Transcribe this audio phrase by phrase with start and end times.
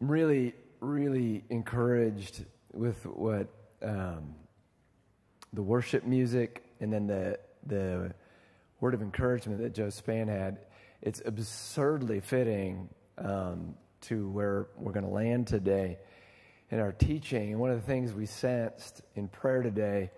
[0.00, 3.48] I'm really, really encouraged with what
[3.82, 4.34] um,
[5.52, 8.14] the worship music and then the the
[8.80, 10.58] word of encouragement that Joe Span had.
[11.02, 12.88] It's absurdly fitting
[13.18, 15.98] um, to where we're going to land today
[16.70, 17.52] in our teaching.
[17.52, 20.10] And one of the things we sensed in prayer today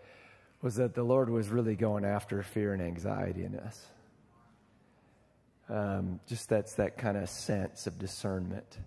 [0.62, 3.86] was that the Lord was really going after fear and anxiety in us.
[5.68, 8.78] Um, just that's that kind of sense of discernment.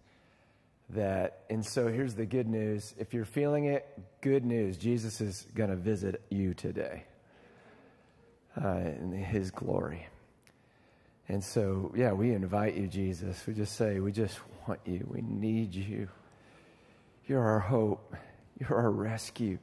[0.90, 2.94] That, and so here's the good news.
[3.00, 3.88] If you're feeling it,
[4.22, 4.78] good news.
[4.78, 7.05] Jesus is going to visit you today
[8.62, 10.08] uh, in his glory.
[11.27, 13.41] And so, yeah, we invite you, Jesus.
[13.48, 15.08] We just say, we just want you.
[15.10, 16.10] We need you.
[17.27, 18.16] You're our hope.
[18.60, 19.58] You're our rescue.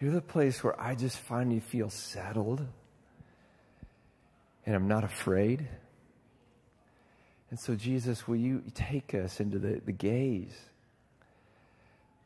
[0.00, 2.66] You're the place where I just finally feel settled
[4.66, 5.68] and I'm not afraid.
[7.50, 10.56] And so, Jesus, will you take us into the, the gaze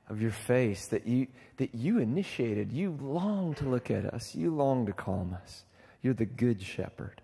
[0.08, 1.26] of your face that you,
[1.58, 2.72] that you initiated?
[2.72, 5.64] You long to look at us, you long to calm us.
[6.02, 7.20] You're the good shepherd.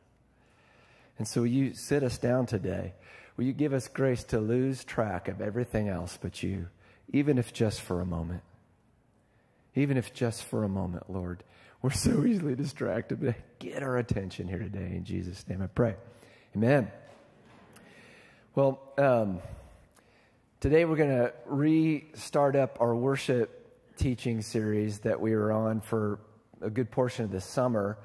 [1.18, 2.92] And so, will you sit us down today?
[3.36, 6.68] Will you give us grace to lose track of everything else but you,
[7.12, 8.42] even if just for a moment?
[9.74, 11.44] Even if just for a moment, Lord.
[11.82, 14.92] We're so easily distracted, but get our attention here today.
[14.96, 15.96] In Jesus' name I pray.
[16.54, 16.90] Amen.
[18.56, 19.40] Well, um,
[20.60, 26.20] today we're going to restart up our worship teaching series that we were on for
[26.62, 27.98] a good portion of the summer.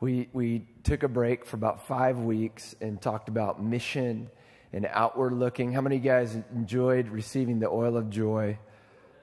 [0.00, 4.28] We, we took a break for about five weeks and talked about mission
[4.72, 5.72] and outward looking.
[5.72, 8.58] How many of you guys enjoyed receiving the oil of joy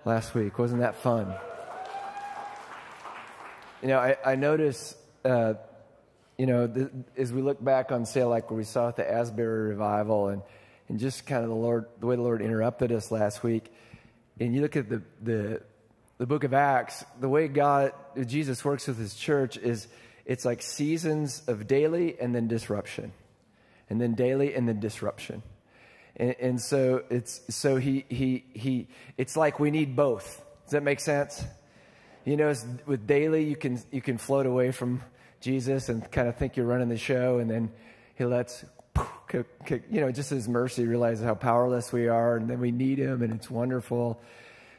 [0.05, 0.57] last week?
[0.57, 1.35] Wasn't that fun?
[3.81, 5.55] You know, I, I notice, uh,
[6.38, 9.72] you know, the, as we look back on, say, like we saw at the Asbury
[9.72, 10.41] revival and
[10.89, 13.71] and just kind of the Lord, the way the Lord interrupted us last week.
[14.39, 15.61] And you look at the, the,
[16.17, 17.93] the book of Acts, the way God,
[18.25, 19.88] Jesus works with his church is
[20.25, 23.13] it's like seasons of daily and then disruption.
[23.89, 25.41] And then daily and then disruption.
[26.16, 30.44] And, and so it's, so he, he, he, it's like we need both.
[30.66, 31.44] Does that make sense?
[32.25, 32.53] You know,
[32.85, 35.01] with daily, you can, you can float away from
[35.41, 37.72] Jesus and kind of think you're running the show, and then
[38.16, 38.66] he lets
[39.34, 43.22] you know, just his mercy, realizes how powerless we are, and then we need him,
[43.22, 44.22] and it's wonderful.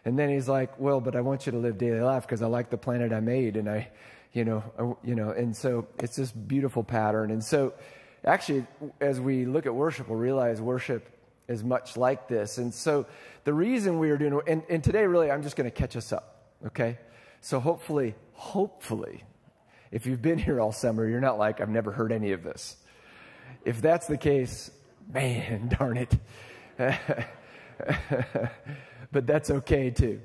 [0.05, 2.47] And then he's like, well, but I want you to live daily life because I
[2.47, 3.89] like the planet I made, and I,
[4.33, 7.31] you know, I, you know, and so it's this beautiful pattern.
[7.31, 7.75] And so,
[8.25, 8.67] actually,
[9.01, 11.09] as we look at worship, we'll realize worship
[11.49, 12.59] is much like this.
[12.59, 13.07] And so,
[13.45, 16.13] the reason we are doing, and, and today, really, I'm just going to catch us
[16.13, 16.99] up, okay?
[17.41, 19.25] So, hopefully, hopefully,
[19.91, 22.77] if you've been here all summer, you're not like, I've never heard any of this.
[23.65, 24.71] If that's the case,
[25.13, 26.17] man, darn it.
[29.13, 30.21] but that's okay too.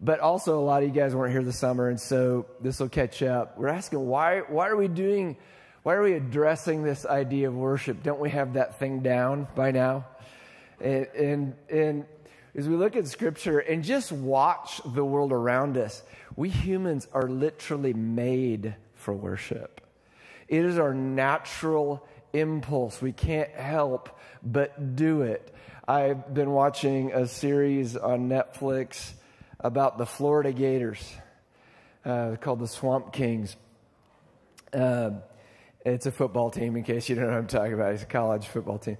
[0.00, 2.88] But also, a lot of you guys weren't here this summer, and so this will
[2.88, 3.58] catch up.
[3.58, 5.36] We're asking why, why are we doing,
[5.82, 8.02] why are we addressing this idea of worship?
[8.02, 10.06] Don't we have that thing down by now?
[10.80, 12.06] And, and, and
[12.54, 16.02] as we look at scripture and just watch the world around us,
[16.34, 19.82] we humans are literally made for worship.
[20.48, 23.00] It is our natural impulse.
[23.00, 25.54] We can't help but do it.
[25.86, 29.12] I've been watching a series on Netflix
[29.58, 31.02] about the Florida Gators
[32.04, 33.56] uh, called the Swamp Kings.
[34.72, 35.10] Uh,
[35.84, 37.94] it's a football team, in case you don't know what I'm talking about.
[37.94, 38.98] It's a college football team.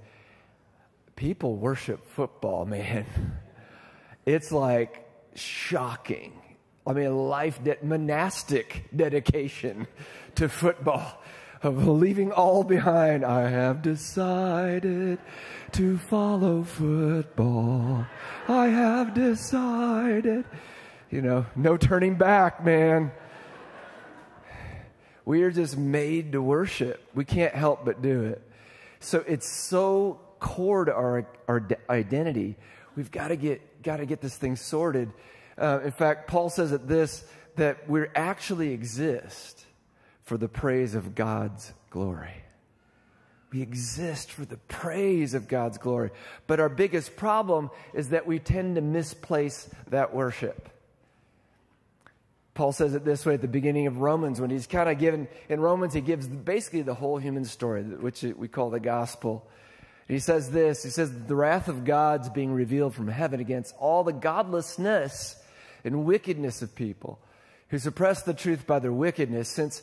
[1.17, 3.07] People worship football, man.
[4.27, 6.39] It's like shocking.
[6.87, 9.87] I mean, life de- monastic dedication
[10.35, 11.23] to football
[11.63, 13.25] of leaving all behind.
[13.25, 15.19] I have decided
[15.73, 18.07] to follow football.
[18.49, 20.45] I have decided.
[21.11, 23.13] You know, no turning back, man.
[25.25, 27.03] We are just made to worship.
[27.15, 28.43] We can't help but do it.
[29.01, 32.57] So it's so core to our, our identity.
[32.97, 35.13] We've got to get, got to get this thing sorted.
[35.59, 37.25] Uh, in fact, Paul says at this
[37.57, 39.67] that we actually exist
[40.31, 42.45] for the praise of God's glory.
[43.53, 46.11] We exist for the praise of God's glory.
[46.47, 50.69] But our biggest problem is that we tend to misplace that worship.
[52.55, 55.27] Paul says it this way at the beginning of Romans when he's kind of given,
[55.49, 59.49] in Romans, he gives basically the whole human story, which we call the gospel.
[60.07, 64.05] he says this He says, The wrath of God's being revealed from heaven against all
[64.05, 65.35] the godlessness
[65.83, 67.19] and wickedness of people
[67.71, 69.83] who suppress the truth by their wickedness, since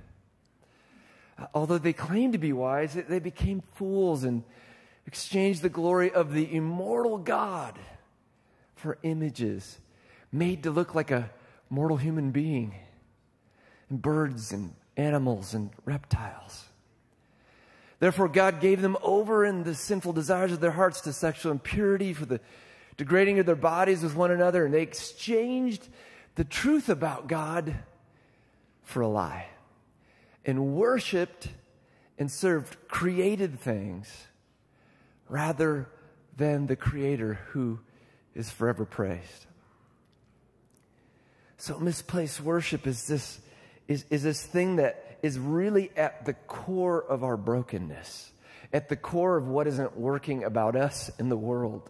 [1.53, 4.43] Although they claimed to be wise, they became fools and
[5.05, 7.77] exchanged the glory of the immortal God
[8.75, 9.79] for images
[10.31, 11.29] made to look like a
[11.69, 12.75] mortal human being,
[13.89, 16.65] and birds and animals and reptiles.
[17.99, 22.13] Therefore, God gave them over in the sinful desires of their hearts to sexual impurity,
[22.13, 22.39] for the
[22.97, 25.87] degrading of their bodies with one another, and they exchanged
[26.35, 27.75] the truth about God
[28.83, 29.50] for a lie
[30.45, 31.47] and worshiped
[32.17, 34.27] and served created things
[35.29, 35.87] rather
[36.37, 37.79] than the Creator who
[38.35, 39.45] is forever praised.
[41.57, 43.39] So, misplaced worship is this,
[43.87, 48.31] is, is this thing that is really at the core of our brokenness,
[48.73, 51.89] at the core of what isn't working about us in the world.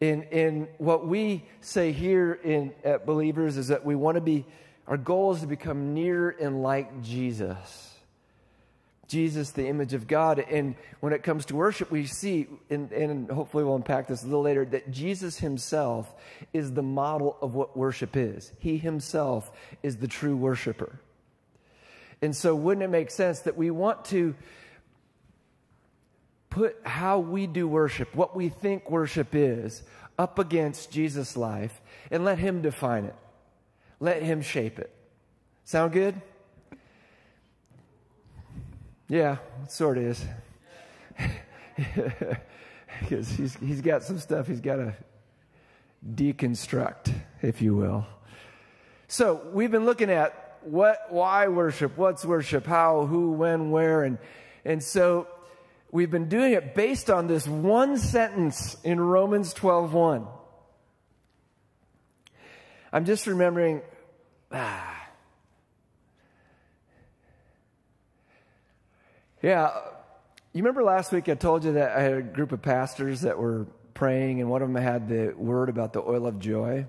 [0.00, 4.44] In, in what we say here in, at Believers is that we want to be,
[4.86, 7.90] our goal is to become near and like Jesus.
[9.06, 10.38] Jesus, the image of God.
[10.38, 14.26] And when it comes to worship, we see, and, and, hopefully we'll unpack this a
[14.26, 16.12] little later, that Jesus himself
[16.52, 18.52] is the model of what worship is.
[18.58, 19.50] He himself
[19.82, 20.98] is the true worshiper.
[22.22, 24.34] And so, wouldn't it make sense that we want to
[26.48, 29.82] put how we do worship, what we think worship is,
[30.18, 33.14] up against Jesus' life and let him define it?
[34.04, 34.94] Let him shape it.
[35.64, 36.20] Sound good?
[39.08, 40.24] Yeah, it sort of is.
[43.00, 44.94] because he's, he's got some stuff he's got to
[46.06, 48.04] deconstruct, if you will.
[49.08, 54.18] So we've been looking at what, why worship, what's worship, how, who, when, where, and,
[54.66, 55.28] and so
[55.90, 60.28] we've been doing it based on this one sentence in Romans 12.1.
[62.92, 63.80] I'm just remembering,
[64.54, 64.90] ah,
[69.42, 69.78] Yeah.
[70.54, 73.36] You remember last week I told you that I had a group of pastors that
[73.36, 76.86] were praying, and one of them had the word about the oil of joy?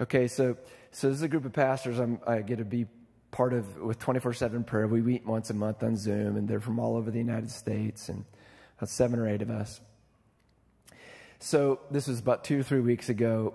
[0.00, 0.58] Okay, so,
[0.90, 2.86] so this is a group of pastors I'm, I get to be
[3.30, 4.86] part of with 24 7 prayer.
[4.86, 8.08] We meet once a month on Zoom, and they're from all over the United States,
[8.10, 8.24] and
[8.76, 9.80] about seven or eight of us.
[11.38, 13.54] So this was about two or three weeks ago.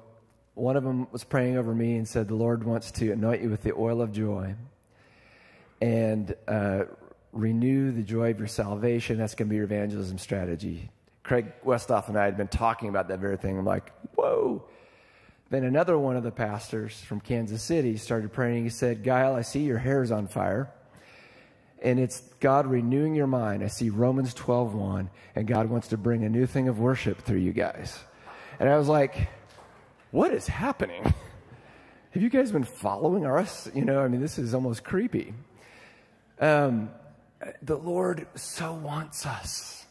[0.53, 3.49] One of them was praying over me and said, The Lord wants to anoint you
[3.49, 4.55] with the oil of joy.
[5.79, 6.83] And uh,
[7.31, 9.17] renew the joy of your salvation.
[9.17, 10.89] That's going to be your evangelism strategy.
[11.23, 13.57] Craig Westoff and I had been talking about that very thing.
[13.57, 14.63] I'm like, whoa.
[15.49, 18.63] Then another one of the pastors from Kansas City started praying.
[18.63, 20.71] He said, Gyle, I see your hair is on fire.
[21.81, 23.63] And it's God renewing your mind.
[23.63, 27.21] I see Romans 12 1, and God wants to bring a new thing of worship
[27.23, 27.97] through you guys.
[28.59, 29.27] And I was like,
[30.11, 31.03] what is happening?
[32.11, 33.69] Have you guys been following us?
[33.73, 35.33] You know, I mean, this is almost creepy.
[36.39, 36.89] Um,
[37.61, 39.85] the Lord so wants us.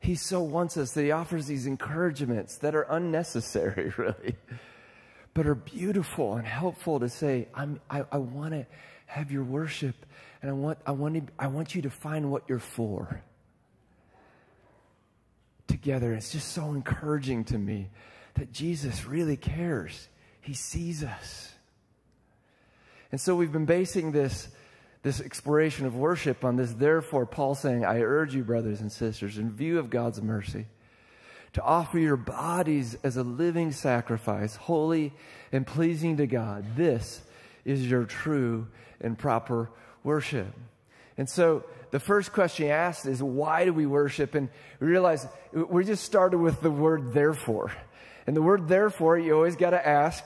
[0.00, 4.36] He so wants us that He offers these encouragements that are unnecessary, really,
[5.34, 8.66] but are beautiful and helpful to say, I'm, I, I want to
[9.06, 9.94] have your worship,
[10.42, 13.22] and I want, I, want to, I want you to find what you're for
[15.68, 16.12] together.
[16.14, 17.88] It's just so encouraging to me
[18.38, 20.08] that Jesus really cares.
[20.40, 21.52] He sees us.
[23.10, 24.48] And so we've been basing this
[25.02, 26.72] this exploration of worship on this.
[26.72, 30.66] Therefore, Paul saying, I urge you, brothers and sisters, in view of God's mercy,
[31.52, 35.12] to offer your bodies as a living sacrifice, holy
[35.52, 36.76] and pleasing to God.
[36.76, 37.22] This
[37.64, 38.66] is your true
[39.00, 39.70] and proper
[40.02, 40.52] worship.
[41.16, 44.34] And so the first question he asked is, why do we worship?
[44.34, 44.48] And
[44.80, 47.72] we realize we just started with the word therefore.
[48.28, 50.22] And the word therefore, you always got to ask,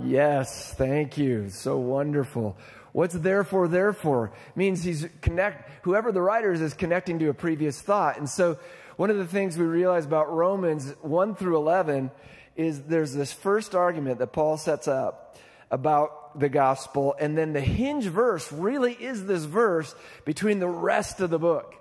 [0.00, 1.50] Yes, thank you.
[1.50, 2.56] So wonderful.
[2.92, 4.30] What's therefore, therefore?
[4.54, 8.16] means he's connect, whoever the writer is, is connecting to a previous thought.
[8.16, 8.60] And so
[8.94, 12.12] one of the things we realize about Romans 1 through 11
[12.54, 15.36] is there's this first argument that Paul sets up
[15.68, 17.16] about the gospel.
[17.18, 19.92] And then the hinge verse really is this verse
[20.24, 21.74] between the rest of the book.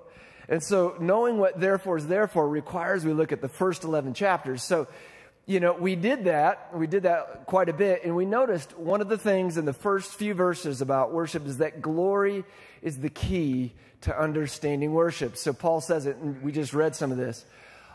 [0.49, 4.63] And so knowing what therefore is therefore requires we look at the first 11 chapters.
[4.63, 4.87] So
[5.45, 6.69] you know, we did that.
[6.73, 8.05] We did that quite a bit.
[8.05, 11.57] And we noticed one of the things in the first few verses about worship is
[11.57, 12.45] that glory
[12.81, 15.35] is the key to understanding worship.
[15.35, 17.45] So Paul says it, and we just read some of this.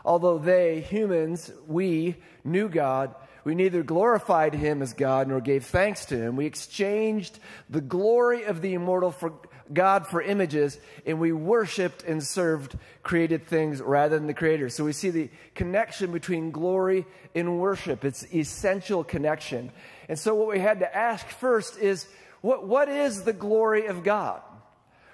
[0.05, 6.05] Although they, humans, we knew God, we neither glorified him as God nor gave thanks
[6.05, 6.35] to him.
[6.35, 7.39] We exchanged
[7.69, 9.33] the glory of the immortal for
[9.71, 14.69] God for images, and we worshiped and served created things rather than the creator.
[14.69, 18.03] So we see the connection between glory and worship.
[18.03, 19.71] It's essential connection.
[20.07, 22.07] And so what we had to ask first is
[22.41, 24.41] what, what is the glory of God?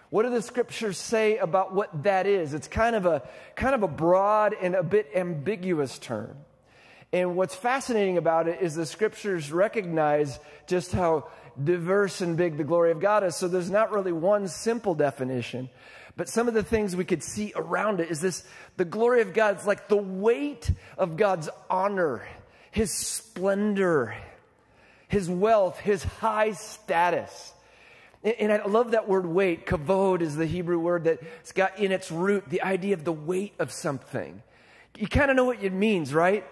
[0.09, 2.53] What do the scriptures say about what that is?
[2.53, 3.23] It's kind of a
[3.55, 6.37] kind of a broad and a bit ambiguous term.
[7.11, 11.29] And what's fascinating about it is the scriptures recognize just how
[11.63, 13.35] diverse and big the glory of God is.
[13.35, 15.69] So there's not really one simple definition.
[16.17, 18.43] But some of the things we could see around it is this
[18.77, 22.25] the glory of God is like the weight of God's honor,
[22.71, 24.15] his splendor,
[25.07, 27.53] his wealth, his high status.
[28.23, 29.67] And I love that word weight.
[29.67, 33.53] Kavod is the Hebrew word that's got in its root the idea of the weight
[33.59, 34.41] of something.
[34.97, 36.43] You kind of know what it means, right?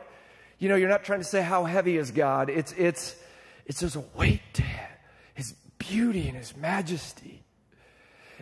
[0.60, 2.50] You know, you're not trying to say how heavy is God.
[2.50, 3.16] It's, it's,
[3.66, 4.93] it's there's a weight to him
[5.90, 7.44] beauty and his majesty.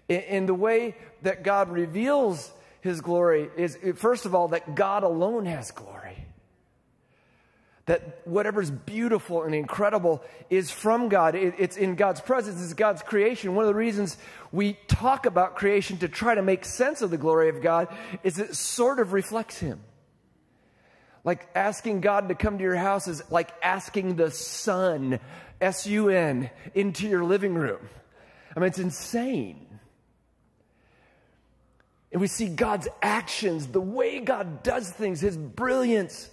[0.07, 5.45] In the way that God reveals his glory is, first of all, that God alone
[5.45, 6.25] has glory.
[7.85, 11.35] That whatever's beautiful and incredible is from God.
[11.35, 13.55] It's in God's presence, it's God's creation.
[13.55, 14.17] One of the reasons
[14.51, 17.87] we talk about creation to try to make sense of the glory of God
[18.23, 19.81] is it sort of reflects Him.
[21.23, 25.19] Like asking God to come to your house is like asking the sun
[25.59, 27.87] S U N, into your living room.
[28.55, 29.67] I mean, it's insane.
[32.11, 36.29] And we see God's actions, the way God does things, His brilliance.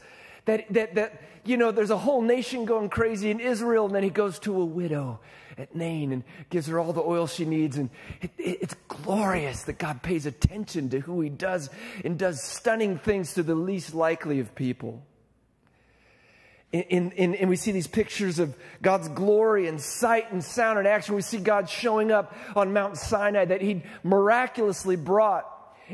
[0.47, 4.02] That, that, that, you know, there's a whole nation going crazy in Israel, and then
[4.02, 5.21] He goes to a widow
[5.57, 7.76] at Nain and gives her all the oil she needs.
[7.78, 7.90] And
[8.21, 11.71] it, it, it's glorious that God pays attention to who He does
[12.05, 15.05] and does stunning things to the least likely of people.
[16.71, 20.87] In, in, and we see these pictures of God's glory and sight and sound and
[20.87, 21.14] action.
[21.14, 25.47] We see God showing up on Mount Sinai that He miraculously brought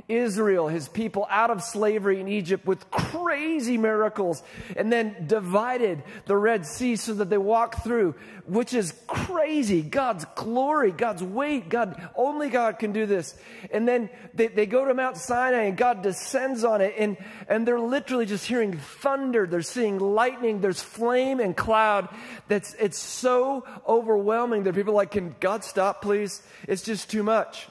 [0.08, 4.42] Israel, his people, out of slavery in Egypt with crazy miracles,
[4.76, 8.14] and then divided the Red Sea so that they walk through,
[8.46, 9.82] which is crazy.
[9.82, 13.36] God's glory, God's weight, God, only God can do this.
[13.70, 17.16] And then they, they go to Mount Sinai and God descends on it, and,
[17.48, 19.46] and they're literally just hearing thunder.
[19.46, 20.60] They're seeing lightning.
[20.60, 22.08] There's flame and cloud.
[22.48, 26.42] That's, it's so overwhelming that people are like, can God stop, please?
[26.68, 27.68] It's just too much.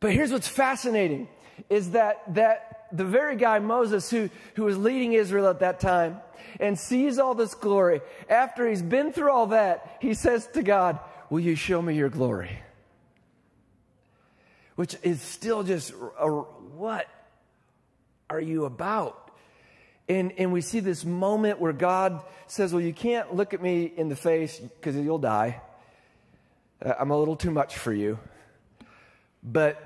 [0.00, 1.28] But here's what's fascinating
[1.70, 6.18] is that, that the very guy, Moses, who, who was leading Israel at that time
[6.60, 10.98] and sees all this glory, after he's been through all that, he says to God,
[11.28, 12.60] Will you show me your glory?
[14.76, 17.08] Which is still just, a, what
[18.30, 19.32] are you about?
[20.08, 23.90] And, and we see this moment where God says, Well, you can't look at me
[23.96, 25.60] in the face because you'll die.
[26.84, 28.18] Uh, I'm a little too much for you
[29.46, 29.85] but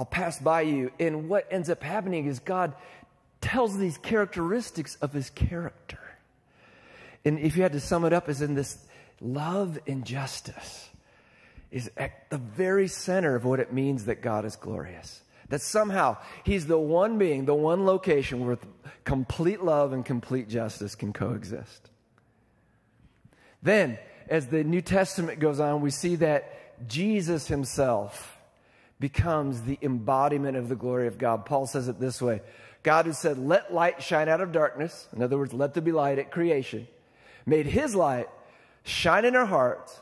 [0.00, 0.92] I'll pass by you.
[0.98, 2.72] And what ends up happening is God
[3.42, 6.00] tells these characteristics of his character.
[7.22, 8.78] And if you had to sum it up, is in this
[9.20, 10.88] love and justice
[11.70, 15.20] is at the very center of what it means that God is glorious.
[15.50, 18.56] That somehow He's the one being, the one location where
[19.04, 21.90] complete love and complete justice can coexist.
[23.62, 23.98] Then,
[24.30, 28.38] as the New Testament goes on, we see that Jesus Himself
[29.00, 31.46] becomes the embodiment of the glory of God.
[31.46, 32.42] Paul says it this way
[32.82, 35.92] God who said, Let light shine out of darkness, in other words, let there be
[35.92, 36.86] light at creation,
[37.46, 38.28] made his light
[38.84, 39.98] shine in our hearts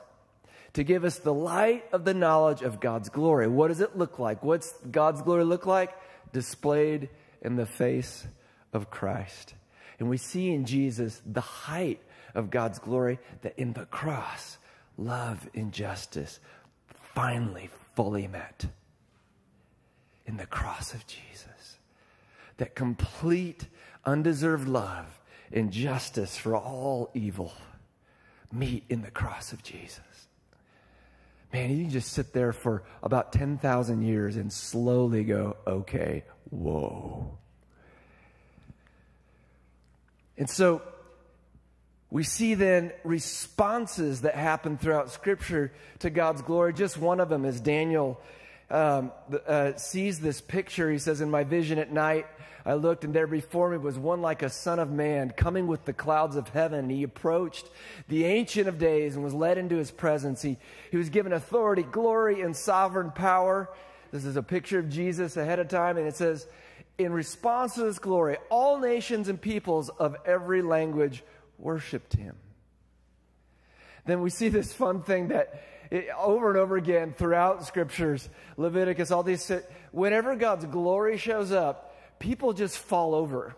[0.74, 3.48] to give us the light of the knowledge of God's glory.
[3.48, 4.42] What does it look like?
[4.42, 5.96] What's God's glory look like?
[6.32, 7.08] Displayed
[7.40, 8.26] in the face
[8.72, 9.54] of Christ.
[9.98, 12.00] And we see in Jesus the height
[12.34, 14.58] of God's glory that in the cross,
[14.96, 16.38] love and justice
[17.14, 18.66] finally fully met
[20.28, 21.78] in the cross of Jesus.
[22.58, 23.66] That complete,
[24.04, 25.18] undeserved love
[25.50, 27.52] and justice for all evil
[28.52, 30.00] meet in the cross of Jesus.
[31.52, 37.38] Man, you can just sit there for about 10,000 years and slowly go, okay, whoa.
[40.36, 40.82] And so
[42.10, 46.74] we see then responses that happen throughout Scripture to God's glory.
[46.74, 48.20] Just one of them is Daniel
[48.70, 49.12] um,
[49.46, 50.90] uh, sees this picture.
[50.90, 52.26] He says, In my vision at night,
[52.66, 55.84] I looked, and there before me was one like a son of man coming with
[55.86, 56.90] the clouds of heaven.
[56.90, 57.66] He approached
[58.08, 60.42] the Ancient of Days and was led into his presence.
[60.42, 60.58] He,
[60.90, 63.70] he was given authority, glory, and sovereign power.
[64.12, 66.46] This is a picture of Jesus ahead of time, and it says,
[66.98, 71.22] In response to this glory, all nations and peoples of every language
[71.58, 72.36] worshiped him.
[74.04, 79.10] Then we see this fun thing that it, over and over again throughout scriptures, Leviticus,
[79.10, 79.50] all these,
[79.92, 83.54] whenever God's glory shows up, people just fall over.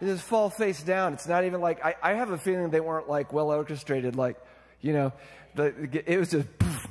[0.00, 1.14] They just fall face down.
[1.14, 4.36] It's not even like, I, I have a feeling they weren't like well orchestrated, like,
[4.80, 5.12] you know,
[5.54, 6.86] the, it was just poof,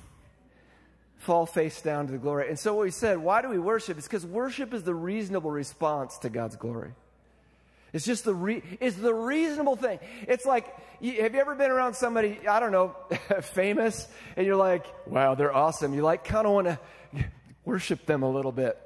[1.18, 2.50] fall face down to the glory.
[2.50, 3.98] And so what we said, why do we worship?
[3.98, 6.94] It's because worship is the reasonable response to God's glory.
[7.96, 10.00] It's just the re- it's the reasonable thing.
[10.28, 10.66] It's like,
[11.02, 12.94] have you ever been around somebody I don't know,
[13.42, 15.94] famous, and you're like, wow, they're awesome.
[15.94, 16.80] You like kind of want to
[17.64, 18.78] worship them a little bit.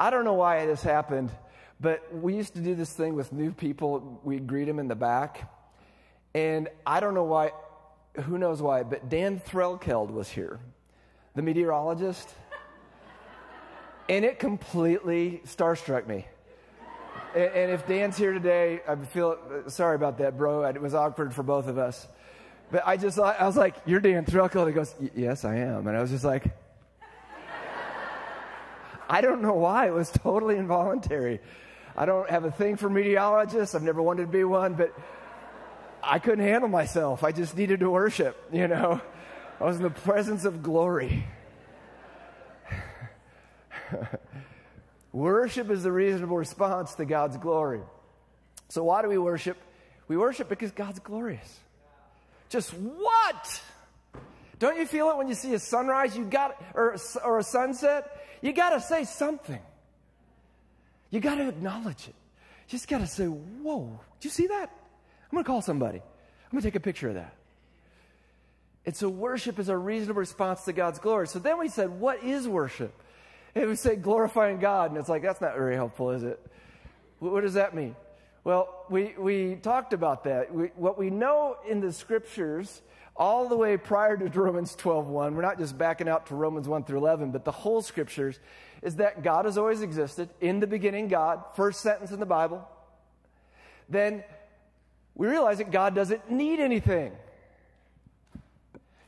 [0.00, 1.32] I don't know why this happened,
[1.80, 4.22] but we used to do this thing with new people.
[4.24, 5.52] We'd greet them in the back.
[6.32, 7.52] And I don't know why,
[8.22, 10.60] who knows why, but Dan Threlkeld was here,
[11.34, 12.26] the meteorologist.
[14.08, 16.26] and it completely starstruck me.
[17.36, 19.38] And, and if Dan's here today, I feel
[19.68, 20.64] sorry about that, bro.
[20.64, 22.08] It was awkward for both of us.
[22.70, 24.66] But I just, I was like, You're Dan Threlkeld.
[24.68, 25.86] He goes, Yes, I am.
[25.86, 26.44] And I was just like,
[29.08, 29.86] I don't know why.
[29.86, 31.40] It was totally involuntary.
[31.94, 33.74] I don't have a thing for meteorologists.
[33.74, 34.98] I've never wanted to be one, but
[36.02, 37.22] I couldn't handle myself.
[37.22, 39.00] I just needed to worship, you know.
[39.60, 41.26] I was in the presence of glory.
[45.16, 47.80] worship is the reasonable response to God's glory.
[48.68, 49.56] So, why do we worship?
[50.08, 51.60] We worship because God's glorious.
[52.48, 53.62] Just what?
[54.58, 56.16] Don't you feel it when you see a sunrise?
[56.16, 58.24] You got or or a sunset?
[58.42, 59.60] You got to say something.
[61.10, 62.14] You got to acknowledge it.
[62.66, 64.70] You just got to say, Whoa, did you see that?
[64.70, 65.98] I'm going to call somebody.
[65.98, 67.34] I'm going to take a picture of that.
[68.84, 71.26] And so, worship is a reasonable response to God's glory.
[71.26, 72.92] So then we said, What is worship?
[73.60, 76.38] And we say glorifying God, and it's like, That's not very helpful, is it?
[77.20, 77.96] What does that mean?
[78.44, 80.54] Well, we, we talked about that.
[80.54, 82.82] We, what we know in the scriptures
[83.16, 85.34] all the way prior to Romans 12:1.
[85.34, 88.38] We're not just backing out to Romans 1 through 11, but the whole scriptures
[88.82, 90.28] is that God has always existed.
[90.42, 92.68] In the beginning, God, first sentence in the Bible.
[93.88, 94.22] Then
[95.14, 97.12] we realize that God doesn't need anything.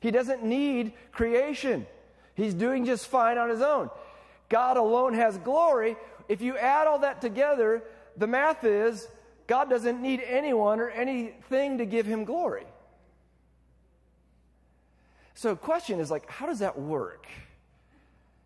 [0.00, 1.86] He doesn't need creation.
[2.34, 3.90] He's doing just fine on his own.
[4.48, 5.96] God alone has glory.
[6.28, 7.82] If you add all that together,
[8.16, 9.08] the math is
[9.46, 12.66] God doesn't need anyone or anything to give him glory.
[15.34, 17.26] So, question is like, how does that work?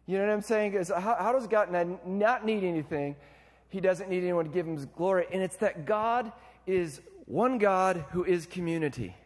[0.06, 0.74] You know what I'm saying?
[0.74, 1.70] Is how, how does God
[2.06, 3.16] not need anything?
[3.68, 5.26] He doesn't need anyone to give him his glory.
[5.32, 6.32] And it's that God
[6.66, 9.16] is one God who is community.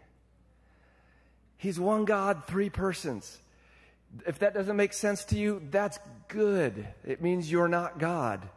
[1.56, 3.38] He's one God, three persons.
[4.26, 5.98] If that doesn't make sense to you, that's
[6.28, 6.86] good.
[7.04, 8.48] It means you're not God.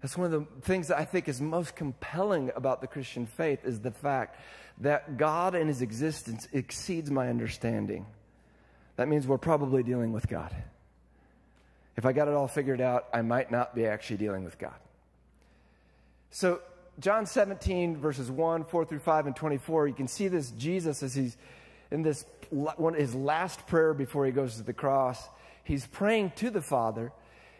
[0.00, 3.64] That's one of the things that I think is most compelling about the Christian faith
[3.64, 4.38] is the fact
[4.78, 8.06] that God and his existence exceeds my understanding.
[8.96, 10.54] That means we're probably dealing with God.
[11.96, 14.74] If I got it all figured out, I might not be actually dealing with God.
[16.30, 16.60] So,
[16.98, 21.14] John 17, verses 1, 4 through 5, and 24, you can see this Jesus as
[21.14, 21.36] he's
[21.92, 25.28] in this one his last prayer before he goes to the cross.
[25.62, 27.12] He's praying to the Father,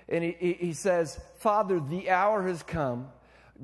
[0.08, 3.08] and he, he says, Father, the hour has come.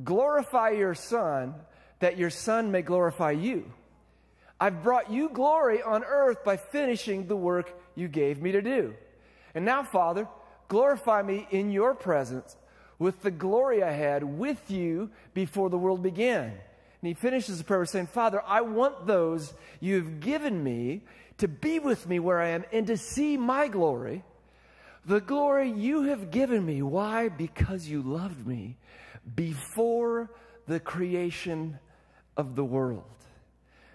[0.04, 1.54] Glorify your Son
[1.98, 3.72] that your Son may glorify you.
[4.60, 8.94] I've brought you glory on earth by finishing the work you gave me to do.
[9.54, 10.28] And now, Father,
[10.68, 12.56] glorify me in your presence
[12.98, 16.52] with the glory I had with you before the world began.
[17.00, 21.02] And he finishes the prayer saying, Father, I want those you've given me
[21.38, 24.24] to be with me where I am and to see my glory,
[25.06, 26.82] the glory you have given me.
[26.82, 27.28] Why?
[27.28, 28.76] Because you loved me
[29.34, 30.30] before
[30.66, 31.78] the creation
[32.36, 33.04] of the world.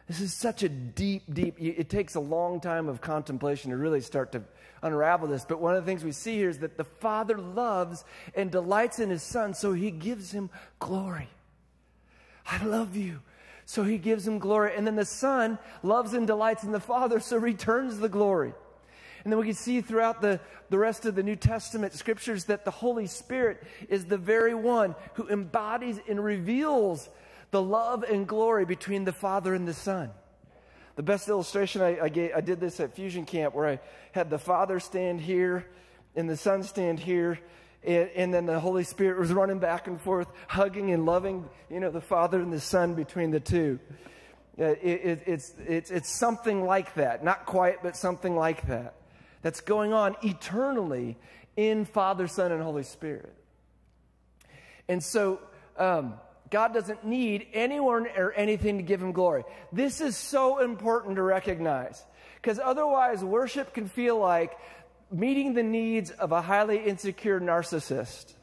[0.08, 4.02] This is such a deep, deep, it takes a long time of contemplation to really
[4.02, 4.44] start to
[4.82, 5.46] unravel this.
[5.46, 8.04] But one of the things we see here is that the Father loves
[8.36, 11.30] and delights in His Son, so He gives Him glory.
[12.46, 13.22] I love you.
[13.66, 14.76] So He gives Him glory.
[14.76, 18.54] And then the Son loves and delights in the Father, so returns the glory.
[19.24, 22.66] And then we can see throughout the, the rest of the New Testament scriptures that
[22.66, 27.10] the Holy Spirit is the very one who embodies and reveals
[27.52, 30.12] the love and glory between the Father and the Son.
[30.96, 33.80] The best illustration I, I, gave, I did this at Fusion Camp where I
[34.12, 35.66] had the Father stand here
[36.16, 37.40] and the Son stand here,
[37.86, 41.80] and, and, then the Holy Spirit was running back and forth, hugging and loving, you
[41.80, 43.80] know, the Father and the Son between the two.
[44.60, 47.24] Uh, it, it, it's, it's, it's something like that.
[47.24, 48.96] Not quite, but something like that.
[49.42, 51.18] That's going on eternally
[51.56, 53.34] in Father, Son, and Holy Spirit.
[54.88, 55.40] And so,
[55.78, 56.16] um,
[56.54, 59.44] God doesn't need anyone or anything to give him glory.
[59.72, 62.04] This is so important to recognize
[62.36, 64.56] because otherwise, worship can feel like
[65.14, 68.34] meeting the needs of a highly insecure narcissist.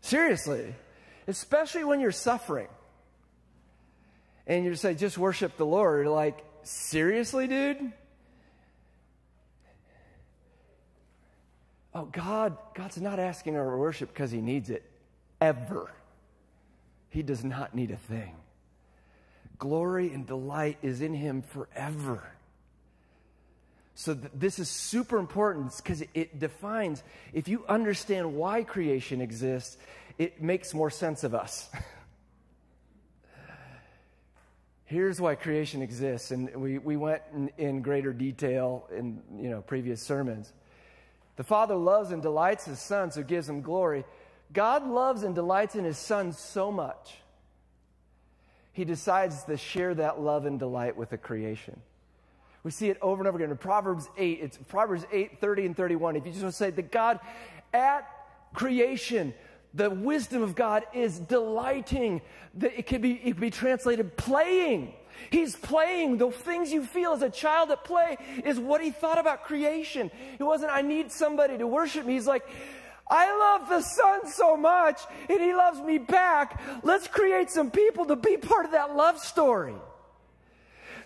[0.00, 0.74] Seriously,
[1.28, 2.68] especially when you're suffering
[4.46, 6.04] and you say, just worship the Lord.
[6.04, 7.92] You're like, seriously, dude?
[11.94, 14.82] Oh, God, God's not asking our worship because He needs it
[15.40, 15.92] ever.
[17.10, 18.34] He does not need a thing.
[19.58, 22.22] Glory and delight is in Him forever.
[23.94, 29.20] So, th- this is super important because it, it defines, if you understand why creation
[29.20, 29.76] exists,
[30.18, 31.68] it makes more sense of us.
[34.90, 39.60] Here's why creation exists, and we, we went in, in greater detail in you know,
[39.60, 40.52] previous sermons.
[41.36, 44.04] The Father loves and delights His Son, so gives Him glory.
[44.52, 47.14] God loves and delights in His Son so much,
[48.72, 51.80] He decides to share that love and delight with the creation.
[52.62, 54.38] We see it over and over again in Proverbs 8.
[54.42, 56.16] It's Proverbs 8, 30 and 31.
[56.16, 57.20] If you just want to say that God
[57.72, 58.06] at
[58.52, 59.32] creation,
[59.72, 62.20] the wisdom of God is delighting.
[62.54, 64.92] That It could be, it could be translated playing.
[65.30, 66.18] He's playing.
[66.18, 70.10] The things you feel as a child at play is what he thought about creation.
[70.38, 72.14] It wasn't, I need somebody to worship me.
[72.14, 72.46] He's like,
[73.08, 76.60] I love the Son so much, and he loves me back.
[76.84, 79.74] Let's create some people to be part of that love story.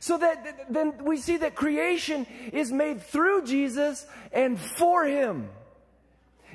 [0.05, 5.49] So that then we see that creation is made through Jesus and for him.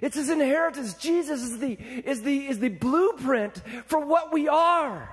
[0.01, 0.93] It's his inheritance.
[0.93, 5.09] Jesus is the, is the, is the blueprint for what we are.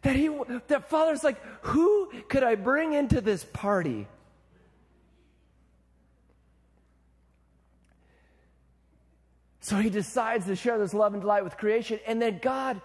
[0.00, 0.30] That he,
[0.68, 4.08] that Father's like, who could I bring into this party?
[9.60, 12.80] So he decides to share this love and delight with creation, and then God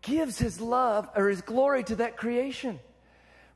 [0.00, 2.78] gives his love or his glory to that creation.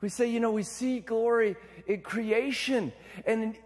[0.00, 1.56] We say, you know, we see glory
[1.86, 2.92] in creation,
[3.24, 3.56] and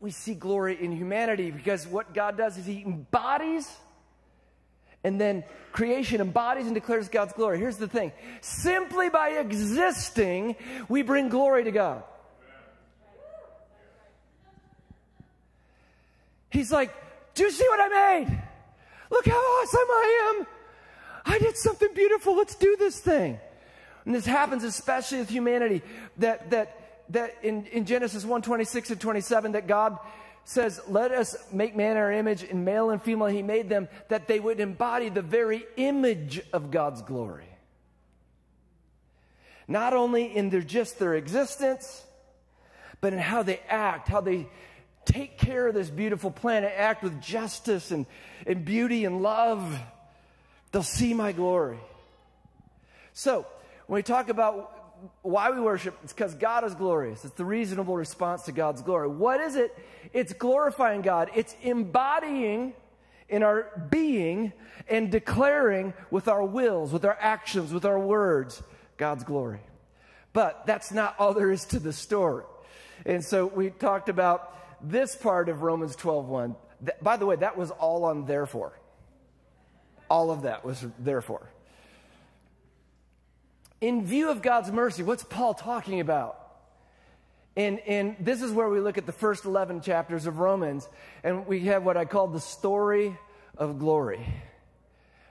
[0.00, 3.70] we see glory in humanity because what God does is he embodies
[5.04, 7.58] and then creation embodies and declares God's glory.
[7.58, 10.56] Here's the thing simply by existing,
[10.88, 12.04] we bring glory to God.
[16.50, 16.94] He's like,
[17.34, 18.42] Do you see what I made?
[19.10, 20.46] Look how awesome I am.
[21.24, 22.36] I did something beautiful.
[22.36, 23.38] Let's do this thing.
[24.04, 25.82] And this happens especially with humanity
[26.18, 29.98] that, that, that in, in Genesis 1 26 and 27, that God
[30.44, 34.28] says, Let us make man our image, and male and female he made them, that
[34.28, 37.48] they would embody the very image of God's glory.
[39.68, 42.04] Not only in their just their existence,
[43.00, 44.48] but in how they act, how they
[45.04, 48.06] take care of this beautiful planet, act with justice and,
[48.46, 49.78] and beauty and love.
[50.70, 51.78] They'll see my glory.
[53.12, 53.46] So,
[53.92, 57.26] when we talk about why we worship, it's because God is glorious.
[57.26, 59.06] It's the reasonable response to God's glory.
[59.06, 59.78] What is it?
[60.14, 61.30] It's glorifying God.
[61.34, 62.72] It's embodying
[63.28, 64.54] in our being
[64.88, 68.62] and declaring with our wills, with our actions, with our words,
[68.96, 69.60] God's glory.
[70.32, 72.44] But that's not all there is to the story.
[73.04, 76.56] And so we talked about this part of Romans 12:1.
[77.02, 78.72] By the way, that was all on therefore.
[80.08, 81.52] All of that was therefore
[83.82, 86.38] in view of God's mercy, what's Paul talking about?
[87.56, 90.88] And, and this is where we look at the first 11 chapters of Romans,
[91.24, 93.18] and we have what I call the story
[93.58, 94.24] of glory.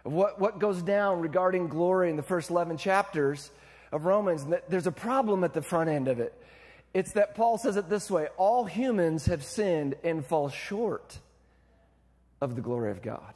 [0.03, 3.49] What, what goes down regarding glory in the first 11 chapters
[3.91, 6.33] of Romans, and there's a problem at the front end of it.
[6.93, 11.19] It's that Paul says it this way all humans have sinned and fall short
[12.41, 13.33] of the glory of God.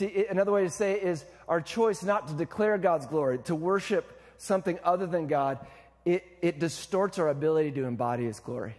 [0.00, 3.54] See, another way to say it is our choice not to declare God's glory, to
[3.54, 5.58] worship something other than God,
[6.06, 8.70] it, it distorts our ability to embody His glory.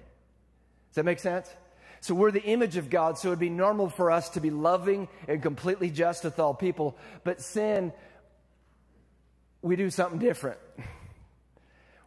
[0.90, 1.48] Does that make sense?
[2.00, 5.10] So we're the image of God, so it'd be normal for us to be loving
[5.28, 6.98] and completely just with all people.
[7.24, 7.94] But sin,
[9.62, 10.60] we do something different.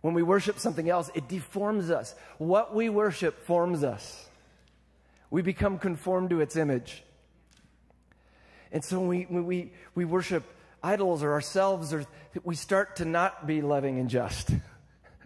[0.01, 2.15] When we worship something else, it deforms us.
[2.37, 4.29] What we worship forms us.
[5.31, 7.05] We become conformed to its image.
[8.75, 10.43] And so when we, we, we worship
[10.83, 12.05] idols or ourselves, or
[12.43, 14.51] we start to not be loving and just.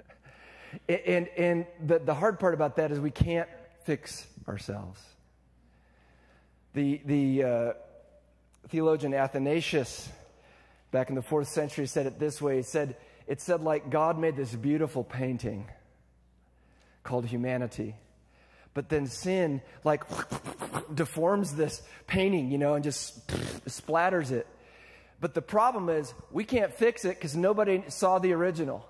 [0.88, 3.48] and and the, the hard part about that is we can't
[3.84, 5.00] fix ourselves.
[6.74, 7.72] The, the uh,
[8.68, 10.10] theologian Athanasius,
[10.90, 12.58] back in the fourth century, said it this way.
[12.58, 15.66] He said, it said like God made this beautiful painting
[17.02, 17.94] called humanity.
[18.78, 20.04] But then sin, like,
[20.94, 23.26] deforms this painting, you know, and just
[23.66, 24.46] splatters it.
[25.20, 28.88] But the problem is, we can't fix it because nobody saw the original.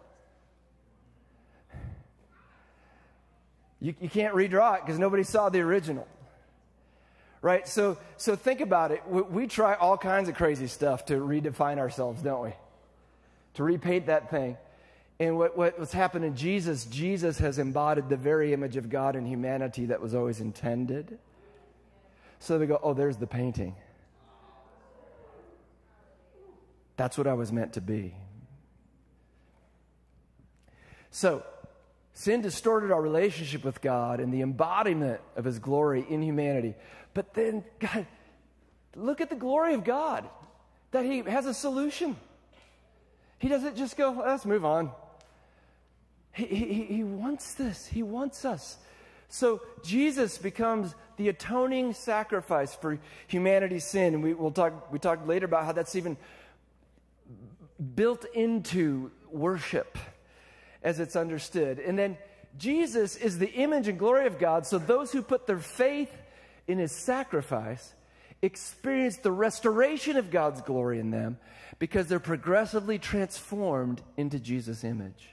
[3.81, 6.07] You, you can't redraw it because nobody saw the original.
[7.41, 7.67] Right?
[7.67, 9.09] So, so think about it.
[9.09, 12.53] We, we try all kinds of crazy stuff to redefine ourselves, don't we?
[13.55, 14.59] To repaint that thing.
[15.21, 19.17] And what, what, what's happened in Jesus, Jesus has embodied the very image of God
[19.17, 21.19] in humanity that was always intended.
[22.39, 23.75] So they go, oh, there's the painting.
[26.97, 28.15] That's what I was meant to be.
[31.11, 31.43] So,
[32.13, 36.75] sin distorted our relationship with God and the embodiment of His glory in humanity.
[37.15, 38.07] But then, God,
[38.95, 40.29] look at the glory of God
[40.91, 42.17] that He has a solution.
[43.39, 44.91] He doesn't just go, let's move on.
[46.47, 47.87] He, he, wants this.
[47.87, 48.77] He wants us.
[49.29, 54.15] So Jesus becomes the atoning sacrifice for humanity's sin.
[54.15, 56.17] And we, will talk, we talked later about how that's even
[57.95, 59.99] built into worship
[60.83, 61.79] as it's understood.
[61.79, 62.17] And then
[62.57, 64.67] Jesus is the image and glory of God.
[64.67, 66.11] So those who put their faith
[66.67, 67.95] in his sacrifice
[68.43, 71.39] experience the restoration of God's glory in them
[71.79, 75.31] because they're progressively transformed into Jesus' image.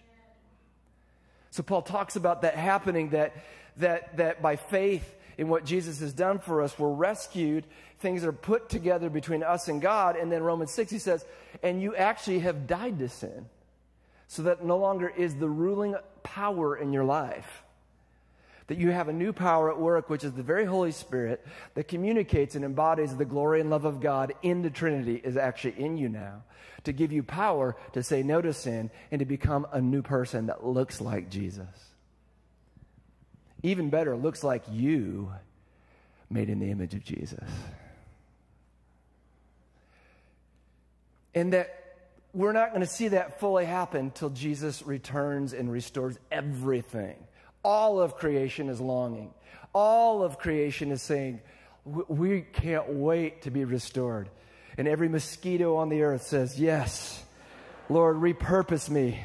[1.55, 3.33] So Paul talks about that happening that
[3.77, 7.65] that that by faith in what Jesus has done for us, we're rescued.
[7.99, 10.17] Things are put together between us and God.
[10.17, 11.25] And then Romans 6, he says,
[11.63, 13.45] and you actually have died to sin.
[14.27, 17.63] So that no longer is the ruling power in your life.
[18.67, 21.87] That you have a new power at work, which is the very Holy Spirit that
[21.87, 25.97] communicates and embodies the glory and love of God in the Trinity, is actually in
[25.97, 26.43] you now
[26.85, 30.47] to give you power to say no to sin and to become a new person
[30.47, 31.67] that looks like Jesus.
[33.61, 35.31] Even better, looks like you
[36.29, 37.47] made in the image of Jesus.
[41.33, 41.81] And that
[42.33, 47.15] we're not going to see that fully happen till Jesus returns and restores everything.
[47.65, 49.33] All of creation is longing.
[49.73, 51.41] All of creation is saying,
[51.83, 54.29] we can't wait to be restored.
[54.77, 57.23] And every mosquito on the earth says, Yes,
[57.89, 59.19] Lord, repurpose me.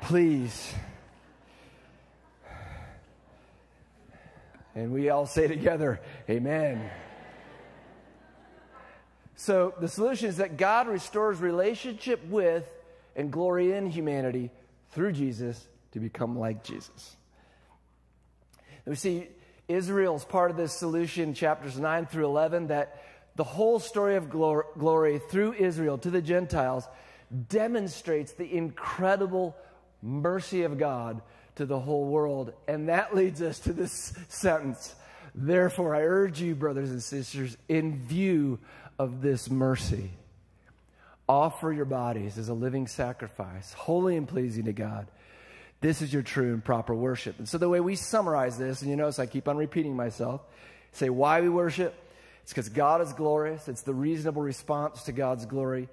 [0.00, 0.72] Please.
[4.74, 6.90] And we all say together, Amen.
[9.36, 12.66] So the solution is that God restores relationship with
[13.14, 14.50] and glory in humanity
[14.92, 17.16] through Jesus to become like Jesus.
[18.86, 19.28] We see
[19.68, 23.02] Israel's part of this solution, chapters 9 through 11, that
[23.36, 26.88] the whole story of glory through Israel to the Gentiles
[27.48, 29.56] demonstrates the incredible
[30.02, 31.22] mercy of God
[31.56, 32.52] to the whole world.
[32.66, 34.94] And that leads us to this sentence.
[35.34, 38.58] Therefore, I urge you, brothers and sisters, in view
[38.98, 40.10] of this mercy,
[41.28, 45.06] offer your bodies as a living sacrifice, holy and pleasing to God.
[45.80, 47.38] This is your true and proper worship.
[47.38, 50.42] And so, the way we summarize this, and you notice I keep on repeating myself,
[50.92, 51.94] say why we worship
[52.50, 53.68] it's because God is glorious.
[53.68, 55.88] It's the reasonable response to God's glory.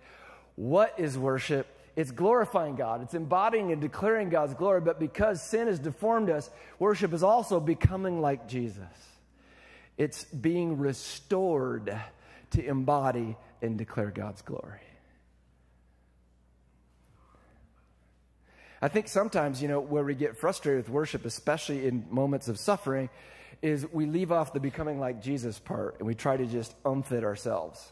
[0.55, 1.67] What is worship?
[1.95, 3.03] It's glorifying God.
[3.03, 4.81] It's embodying and declaring God's glory.
[4.81, 8.81] But because sin has deformed us, worship is also becoming like Jesus.
[9.99, 11.95] It's being restored
[12.51, 14.79] to embody and declare God's glory.
[18.81, 22.59] I think sometimes, you know, where we get frustrated with worship, especially in moments of
[22.59, 23.09] suffering,
[23.61, 27.23] is we leave off the becoming like Jesus part and we try to just unfit
[27.23, 27.91] ourselves.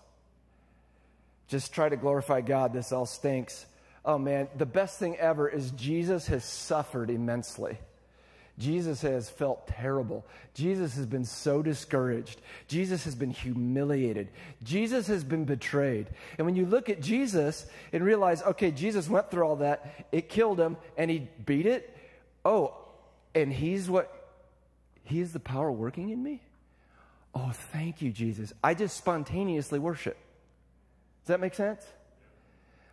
[1.47, 2.73] Just try to glorify God.
[2.73, 3.65] This all stinks.
[4.03, 7.77] Oh man, the best thing ever is Jesus has suffered immensely.
[8.57, 10.25] Jesus has felt terrible.
[10.53, 12.39] Jesus has been so discouraged.
[12.67, 14.29] Jesus has been humiliated.
[14.63, 16.07] Jesus has been betrayed.
[16.37, 20.29] And when you look at Jesus and realize, okay, Jesus went through all that, it
[20.29, 21.95] killed him, and he beat it.
[22.45, 22.75] Oh,
[23.33, 24.15] and he's what
[25.05, 26.41] he is the power working in me?
[27.33, 28.53] Oh, thank you, Jesus.
[28.63, 30.17] I just spontaneously worship.
[31.23, 31.85] Does that make sense?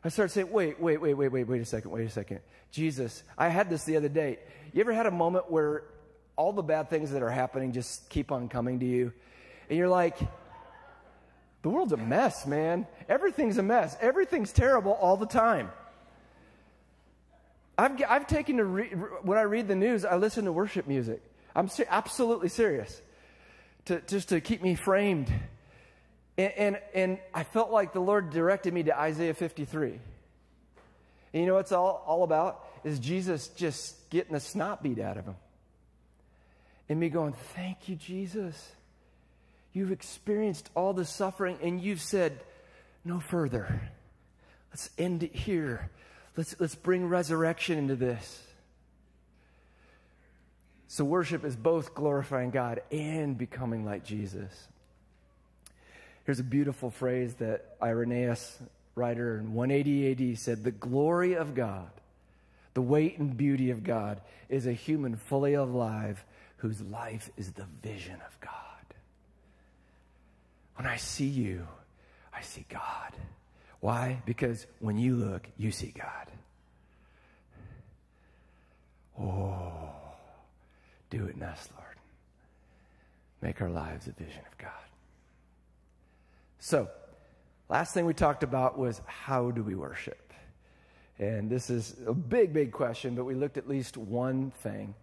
[0.04, 2.40] I start saying, wait, wait, wait, wait, wait, wait a second, wait a second.
[2.70, 4.38] Jesus, I had this the other day.
[4.72, 5.84] You ever had a moment where
[6.36, 9.12] all the bad things that are happening just keep on coming to you?
[9.68, 10.18] And you're like,
[11.62, 12.86] The world's a mess, man.
[13.08, 13.96] Everything's a mess.
[14.00, 15.70] Everything's terrible all the time.
[17.76, 18.90] I've, I've taken to re-
[19.22, 21.22] when I read the news, I listen to worship music.
[21.54, 23.00] I'm ser- absolutely serious,
[23.86, 25.32] to, just to keep me framed.
[26.38, 29.90] And, and, and I felt like the Lord directed me to Isaiah 53.
[29.90, 32.66] And you know what it's all, all about?
[32.84, 35.36] Is Jesus just getting the snot beat out of him.
[36.88, 38.72] And me going, Thank you, Jesus.
[39.72, 42.38] You've experienced all the suffering and you've said,
[43.04, 43.80] No further.
[44.70, 45.90] Let's end it here.
[46.36, 48.42] Let's, let's bring resurrection into this.
[50.88, 54.68] So, worship is both glorifying God and becoming like Jesus.
[56.24, 58.58] Here's a beautiful phrase that Irenaeus,
[58.94, 61.90] writer in 180 AD, said The glory of God,
[62.74, 66.24] the weight and beauty of God, is a human fully alive
[66.58, 68.52] whose life is the vision of God.
[70.76, 71.66] When I see you,
[72.32, 73.12] I see God.
[73.80, 74.22] Why?
[74.26, 76.30] Because when you look, you see God.
[79.20, 79.90] Oh,
[81.10, 81.96] do it in us, Lord.
[83.42, 84.70] Make our lives a vision of God.
[86.60, 86.88] So,
[87.68, 90.31] last thing we talked about was how do we worship?
[91.22, 94.96] And this is a big, big question, but we looked at least one thing.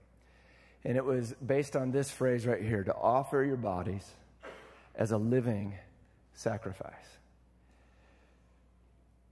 [0.83, 4.05] And it was based on this phrase right here to offer your bodies
[4.95, 5.75] as a living
[6.33, 6.91] sacrifice.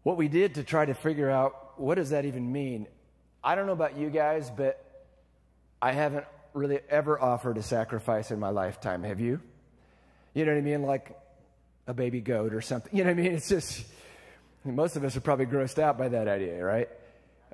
[0.04, 2.88] What we did to try to figure out what does that even mean?
[3.43, 4.82] I don't know about you guys, but
[5.82, 6.23] I haven't
[6.54, 9.04] really ever offered a sacrifice in my lifetime.
[9.04, 9.41] Have you?
[10.34, 10.84] You know what I mean?
[10.84, 11.19] Like
[11.86, 12.95] a baby goat or something.
[12.95, 13.34] You know what I mean?
[13.34, 13.86] It's just,
[14.75, 16.89] most of us are probably grossed out by that idea, right?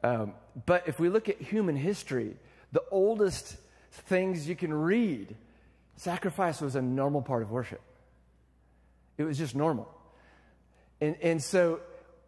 [0.04, 0.34] Um,
[0.66, 2.36] but if we look at human history,
[2.72, 3.56] the oldest
[3.92, 5.36] things you can read,
[5.96, 7.82] sacrifice was a normal part of worship.
[9.18, 9.88] It was just normal.
[11.00, 11.82] And, and so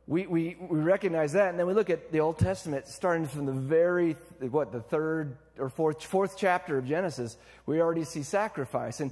[0.07, 1.49] we, we, we recognize that.
[1.49, 5.37] And then we look at the Old Testament, starting from the very, what, the third
[5.57, 8.99] or fourth, fourth chapter of Genesis, we already see sacrifice.
[8.99, 9.11] And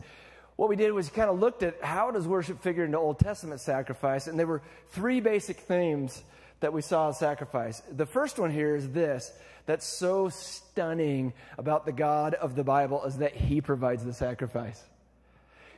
[0.55, 3.59] what we did was kind of looked at how does worship figure into Old Testament
[3.59, 4.27] sacrifice.
[4.27, 6.23] And there were three basic themes
[6.59, 7.81] that we saw in sacrifice.
[7.91, 9.31] The first one here is this
[9.65, 14.81] that's so stunning about the God of the Bible is that he provides the sacrifice.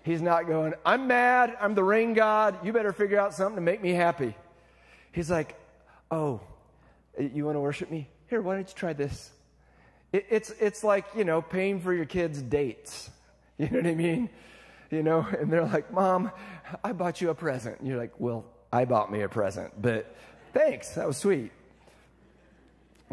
[0.04, 3.62] He's not going, I'm mad, I'm the rain God, you better figure out something to
[3.62, 4.36] make me happy.
[5.12, 5.56] He's like,
[6.12, 6.42] Oh,
[7.18, 8.08] you want to worship me?
[8.30, 9.32] Here, why don't you try this?
[10.12, 13.10] It, it's, it's like, you know, paying for your kids' dates.
[13.58, 14.30] You know what I mean?
[14.92, 16.32] You know, and they're like, Mom,
[16.84, 17.80] I bought you a present.
[17.80, 20.16] And you're like, Well, I bought me a present, but
[20.54, 21.52] thanks, that was sweet.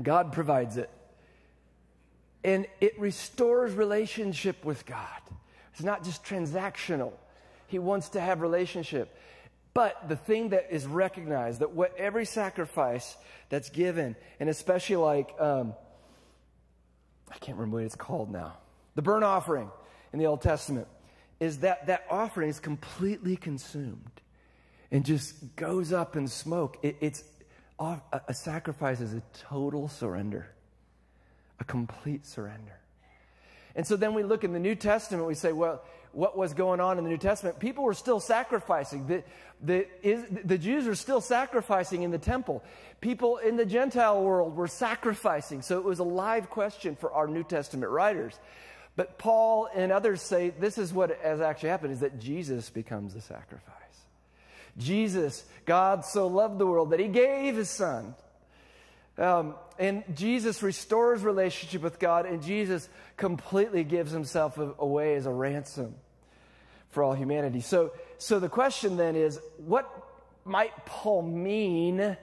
[0.01, 0.91] God provides it.
[2.45, 5.07] And it restores relationship with God.
[5.73, 7.13] It's not just transactional.
[7.69, 9.17] He wants to have relationship.
[9.75, 13.17] But the thing that is recognized that what every sacrifice
[13.49, 15.75] that's given, and especially like, um,
[17.31, 18.59] I can't remember what it's called now,
[18.95, 19.71] the burnt offering
[20.13, 20.89] in the Old Testament,
[21.43, 24.21] is that that offering is completely consumed
[24.93, 26.79] and just goes up in smoke.
[26.83, 27.25] It, it's
[27.81, 28.01] a,
[28.33, 30.47] sacrifice is a total surrender,
[31.59, 32.79] a complete surrender.
[33.75, 36.79] And so then we look in the New Testament, we say, well, what was going
[36.79, 37.59] on in the New Testament?
[37.59, 39.09] People were still sacrificing.
[39.09, 39.25] The,
[39.61, 42.63] the, is, the Jews were still sacrificing in the temple.
[43.01, 45.61] People in the Gentile world were sacrificing.
[45.63, 48.39] So it was a live question for our New Testament writers.
[48.95, 53.15] But Paul and others say this is what has actually happened is that Jesus becomes
[53.15, 53.77] the sacrifice.
[54.79, 58.15] Jesus, God so loved the world that he gave his son
[59.19, 65.31] um, and Jesus restores relationship with God, and Jesus completely gives himself away as a
[65.31, 65.95] ransom
[66.91, 67.61] for all humanity.
[67.61, 69.91] So, so the question then is what
[70.45, 72.17] might Paul mean?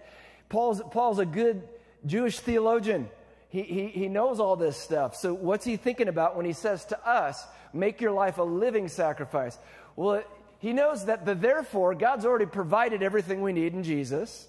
[0.50, 1.68] Paul's, Paul's a good
[2.06, 3.10] Jewish theologian.
[3.50, 5.16] He, he, he knows all this stuff.
[5.16, 8.88] So, what's he thinking about when he says to us, make your life a living
[8.88, 9.58] sacrifice?
[9.96, 10.24] Well,
[10.60, 14.48] he knows that the therefore, God's already provided everything we need in Jesus.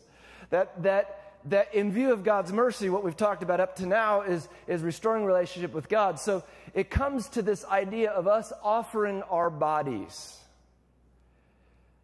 [0.50, 4.22] That, that that in view of God's mercy, what we've talked about up to now
[4.22, 6.20] is, is restoring relationship with God.
[6.20, 10.36] So it comes to this idea of us offering our bodies.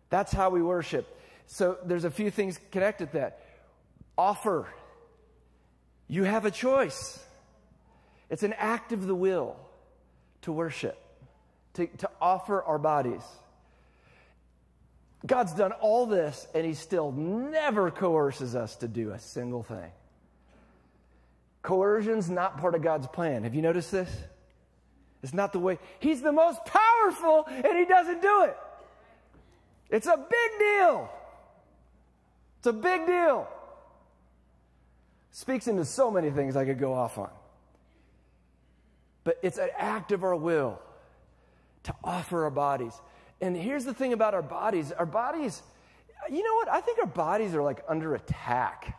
[0.08, 1.06] That's how we worship.
[1.46, 3.40] So there's a few things connected to that.
[4.16, 4.66] Offer.
[6.08, 7.18] You have a choice.
[8.30, 9.56] It's an act of the will
[10.42, 10.98] to worship,
[11.74, 13.22] to, to offer our bodies.
[15.24, 19.90] God's done all this, and He still never coerces us to do a single thing.
[21.62, 23.42] Coercion's not part of God's plan.
[23.42, 24.10] Have you noticed this?
[25.22, 25.78] It's not the way.
[25.98, 28.56] He's the most powerful, and He doesn't do it.
[29.90, 31.10] It's a big deal.
[32.58, 33.48] It's a big deal.
[35.36, 37.28] Speaks into so many things I could go off on.
[39.22, 40.80] But it's an act of our will
[41.82, 42.94] to offer our bodies.
[43.42, 45.62] And here's the thing about our bodies our bodies,
[46.30, 46.70] you know what?
[46.70, 48.98] I think our bodies are like under attack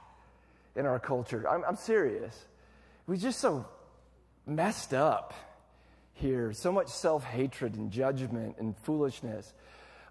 [0.76, 1.50] in our culture.
[1.50, 2.46] I'm, I'm serious.
[3.08, 3.66] We're just so
[4.46, 5.34] messed up
[6.14, 9.56] here, so much self hatred and judgment and foolishness.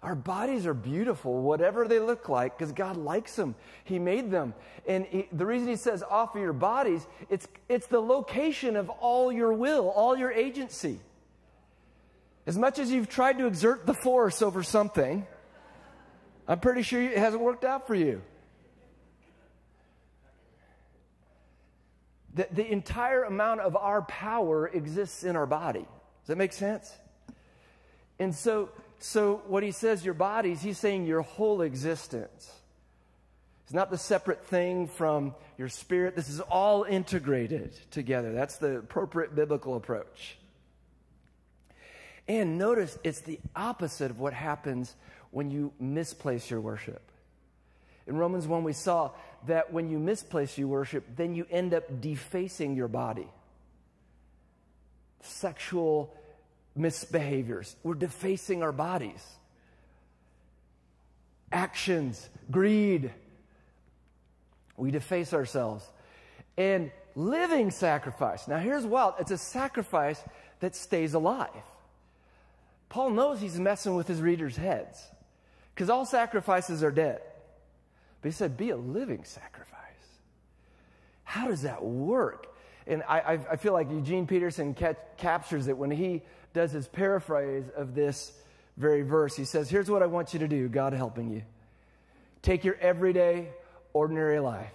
[0.07, 3.55] Our bodies are beautiful, whatever they look like, because God likes them.
[3.83, 4.53] He made them.
[4.87, 9.33] And he, the reason He says offer your bodies, it's, it's the location of all
[9.33, 11.01] your will, all your agency.
[12.45, 15.27] As much as you've tried to exert the force over something,
[16.47, 18.21] I'm pretty sure it hasn't worked out for you.
[22.33, 25.81] The, the entire amount of our power exists in our body.
[25.81, 26.89] Does that make sense?
[28.19, 28.69] And so,
[28.99, 32.51] so what he says, your bodies, he's saying your whole existence.
[33.65, 36.15] It's not the separate thing from your spirit.
[36.15, 38.31] This is all integrated together.
[38.33, 40.37] That's the appropriate biblical approach.
[42.27, 44.95] And notice it's the opposite of what happens
[45.31, 47.01] when you misplace your worship.
[48.07, 49.11] In Romans 1, we saw
[49.47, 53.27] that when you misplace your worship, then you end up defacing your body.
[55.21, 56.13] Sexual
[56.77, 57.75] misbehaviors.
[57.83, 59.25] We're defacing our bodies.
[61.51, 63.11] Actions, greed.
[64.75, 65.85] We deface ourselves.
[66.57, 68.47] And living sacrifice.
[68.47, 70.21] Now, here's wild it's a sacrifice
[70.59, 71.49] that stays alive.
[72.89, 75.05] Paul knows he's messing with his readers' heads
[75.73, 77.21] because all sacrifices are dead.
[78.21, 79.77] But he said, be a living sacrifice.
[81.23, 82.47] How does that work?
[82.87, 84.73] And I, I feel like Eugene Peterson
[85.17, 86.23] captures it when he
[86.53, 88.33] does his paraphrase of this
[88.77, 89.35] very verse.
[89.35, 91.43] He says, Here's what I want you to do, God helping you.
[92.41, 93.49] Take your everyday,
[93.93, 94.71] ordinary life,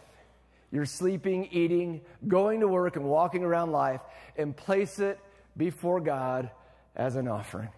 [0.71, 4.01] your sleeping, eating, going to work, and walking around life,
[4.37, 5.19] and place it
[5.57, 6.51] before God
[6.97, 7.71] as an offering.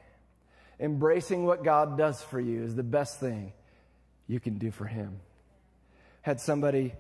[0.81, 3.53] Embracing what God does for you is the best thing
[4.27, 5.21] you can do for Him.
[6.23, 6.95] Had somebody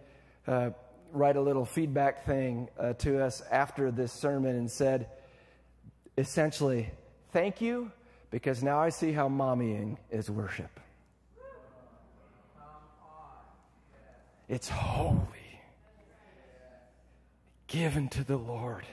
[0.46, 0.70] uh,
[1.12, 5.08] write a little feedback thing uh, to us after this sermon and said,
[6.16, 6.90] essentially,
[7.32, 7.90] thank you
[8.30, 10.80] because now I see how mommying is worship.
[14.48, 15.60] It's holy,
[17.66, 18.84] given to the Lord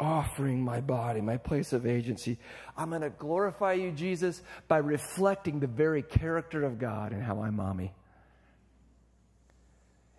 [0.00, 2.38] offering my body, my place of agency.
[2.76, 7.42] I'm going to glorify you, Jesus, by reflecting the very character of God and how
[7.42, 7.92] I mommy.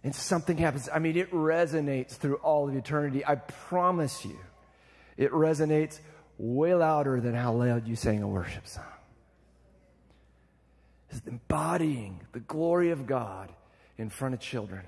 [0.03, 0.87] And something happens.
[0.93, 3.25] I mean, it resonates through all of eternity.
[3.25, 4.37] I promise you,
[5.17, 5.99] it resonates
[6.37, 8.83] way louder than how loud you sang a worship song.
[11.09, 13.51] It's embodying the glory of God
[13.97, 14.83] in front of children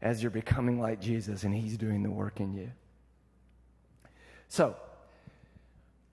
[0.00, 2.70] as you're becoming like Jesus and He's doing the work in you.
[4.48, 4.76] So,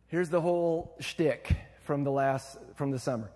[0.08, 3.30] here's the whole shtick from the last from the summer.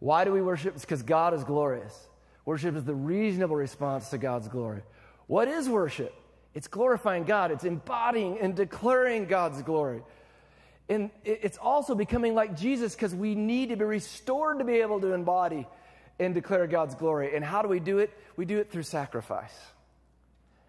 [0.00, 0.74] Why do we worship?
[0.74, 2.08] It's because God is glorious.
[2.44, 4.82] Worship is the reasonable response to God's glory.
[5.28, 6.12] What is worship?
[6.54, 7.50] It's glorifying God.
[7.50, 10.02] It's embodying and declaring God's glory.
[10.88, 15.00] And it's also becoming like Jesus because we need to be restored to be able
[15.00, 15.66] to embody
[16.18, 17.34] and declare God's glory.
[17.34, 18.10] And how do we do it?
[18.36, 19.54] We do it through sacrifice,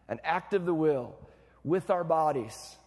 [0.08, 1.16] an act of the will
[1.64, 2.78] with our bodies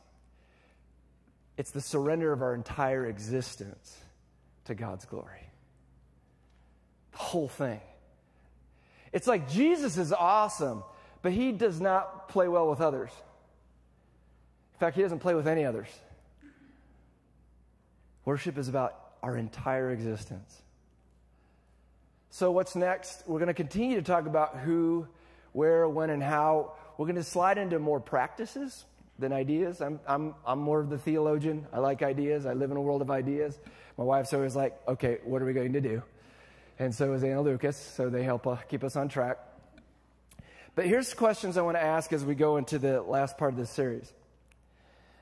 [1.57, 3.97] it's the surrender of our entire existence
[4.67, 5.49] to God's glory.
[7.13, 7.81] The whole thing.
[9.13, 10.83] It's like Jesus is awesome,
[11.23, 13.11] but he does not play well with others.
[14.75, 15.89] In fact, he doesn't play with any others.
[18.25, 20.63] Worship is about our entire existence.
[22.31, 23.23] So, what's next?
[23.27, 25.07] We're going to continue to talk about who,
[25.53, 26.73] where, when, and how.
[26.99, 28.85] We're going to slide into more practices
[29.19, 29.81] than ideas.
[29.81, 31.67] I'm, I'm, I'm more of the theologian.
[31.73, 32.45] I like ideas.
[32.45, 33.59] I live in a world of ideas.
[33.97, 36.03] My wife's always like, okay, what are we going to do?
[36.79, 39.39] And so is Anna Lucas, so they help uh, keep us on track.
[40.77, 43.59] But here's questions I want to ask as we go into the last part of
[43.59, 44.13] this series.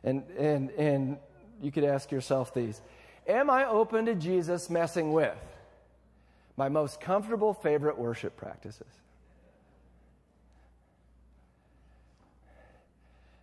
[0.02, 1.16] And, and, and
[1.62, 2.82] you could ask yourself these
[3.26, 5.38] Am I open to Jesus messing with
[6.56, 8.86] my most comfortable favorite worship practices?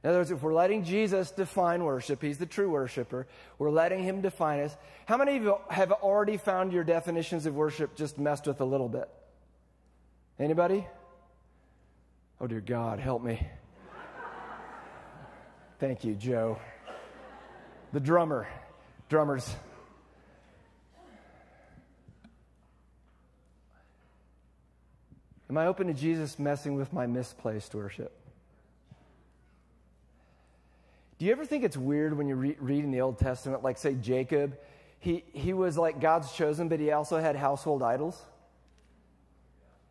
[0.03, 3.25] In other words, if we're letting Jesus define worship, he's the true worshiper,
[3.57, 4.75] we're letting him define us.
[5.05, 8.65] How many of you have already found your definitions of worship just messed with a
[8.65, 9.07] little bit?
[10.39, 10.87] Anybody?
[12.43, 13.47] Oh, dear God, help me.
[15.79, 16.57] Thank you, Joe.
[17.93, 18.47] The drummer.
[19.09, 19.55] Drummers.
[25.51, 28.11] Am I open to Jesus messing with my misplaced worship?
[31.19, 33.77] Do you ever think it's weird when you re- read in the Old Testament, like,
[33.77, 34.57] say, Jacob?
[34.97, 38.19] He, he was like God's chosen, but he also had household idols.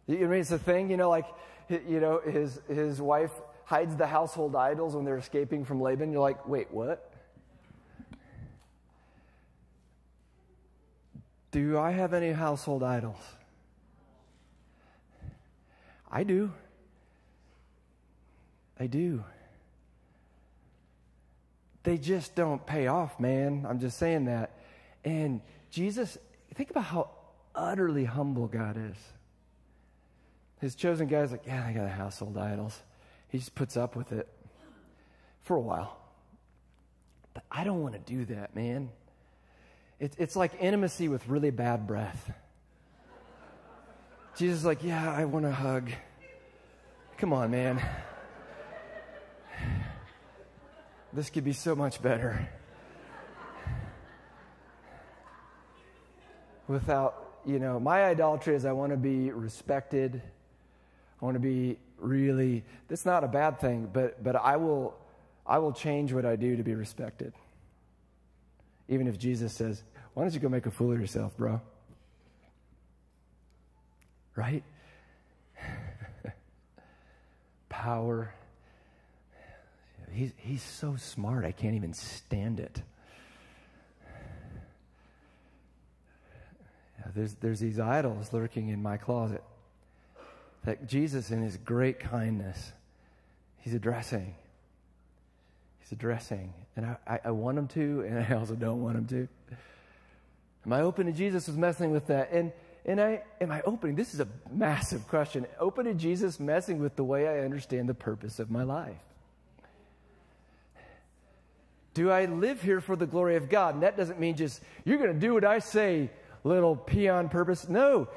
[0.09, 1.27] You mean it's a thing, you know, like,
[1.71, 3.31] you know, his, his wife
[3.65, 6.13] hides the household idols when they're escaping from Laban.
[6.13, 7.13] You're like, wait, what?
[11.51, 13.21] Do I have any household idols?
[16.11, 16.53] I do.
[18.79, 19.25] I do.
[21.83, 23.67] They just don't pay off, man.
[23.69, 24.59] I'm just saying that.
[25.05, 25.41] And
[25.71, 26.19] Jesus,
[26.55, 27.11] think about how
[27.55, 28.97] utterly humble God is.
[30.61, 32.79] His chosen guy's like, yeah, I got a household idols.
[33.29, 34.29] He just puts up with it
[35.41, 35.97] for a while.
[37.33, 38.91] But I don't want to do that, man.
[39.99, 42.33] It, it's like intimacy with really bad breath.
[44.37, 45.91] Jesus is like, yeah, I want to hug.
[47.17, 47.83] Come on, man.
[51.13, 52.49] This could be so much better.
[56.69, 60.23] Without, you know, my idolatry is I want to be respected.
[61.21, 64.95] I want to be really, that's not a bad thing, but, but I, will,
[65.47, 67.33] I will change what I do to be respected.
[68.89, 69.83] Even if Jesus says,
[70.15, 71.61] why don't you go make a fool of yourself, bro?
[74.35, 74.63] Right?
[77.69, 78.33] Power.
[80.13, 82.83] He's, he's so smart, I can't even stand it.
[87.15, 89.43] There's, there's these idols lurking in my closet
[90.65, 92.73] that Jesus, in his great kindness,
[93.59, 94.35] he's addressing.
[95.81, 96.53] He's addressing.
[96.77, 99.29] And I, I, I want him to, and I also don't want him to.
[100.67, 102.31] Am I open to Jesus was messing with that?
[102.33, 102.53] And
[102.85, 103.97] and I am I opening?
[103.97, 105.47] This is a massive question.
[105.59, 108.97] Open to Jesus messing with the way I understand the purpose of my life.
[111.93, 113.75] Do I live here for the glory of God?
[113.75, 116.11] And that doesn't mean just you're going to do what I say,
[116.45, 117.69] little peon purpose.
[117.69, 118.09] No.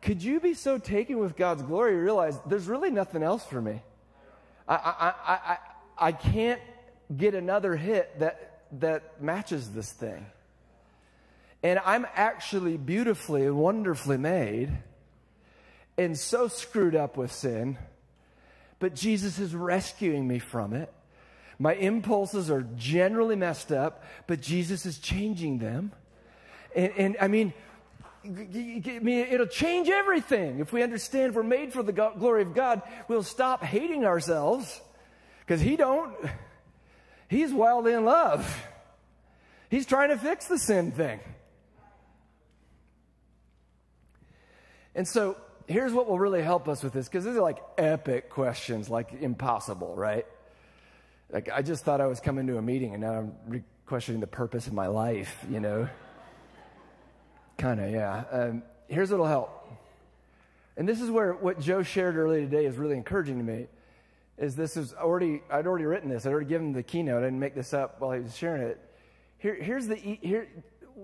[0.00, 3.60] Could you be so taken with God's glory you realize there's really nothing else for
[3.60, 3.82] me?
[4.68, 5.58] I, I, I,
[5.98, 6.60] I, can't
[7.16, 10.26] get another hit that, that matches this thing.
[11.62, 14.78] And I'm actually beautifully and wonderfully made
[15.96, 17.76] and so screwed up with sin,
[18.78, 20.92] but Jesus is rescuing me from it.
[21.58, 25.90] My impulses are generally messed up, but Jesus is changing them.
[26.76, 27.52] And, and I mean,
[28.28, 30.58] It'll change everything.
[30.58, 34.80] If we understand we're made for the glory of God, we'll stop hating ourselves
[35.40, 36.14] because He don't.
[37.28, 38.64] He's wild in love.
[39.70, 41.20] He's trying to fix the sin thing.
[44.94, 48.30] And so here's what will really help us with this, because these are like epic
[48.30, 50.26] questions, like impossible, right?
[51.30, 54.20] Like I just thought I was coming to a meeting and now I'm re- questioning
[54.20, 55.88] the purpose of my life, you know?
[57.58, 58.24] Kind of, yeah.
[58.30, 59.54] Um, here's what'll help.
[60.76, 63.66] And this is where what Joe shared earlier today is really encouraging to me.
[64.38, 66.24] Is this is already I'd already written this.
[66.24, 67.24] I'd already given the keynote.
[67.24, 68.80] I didn't make this up while he was sharing it.
[69.38, 70.48] Here, here's the here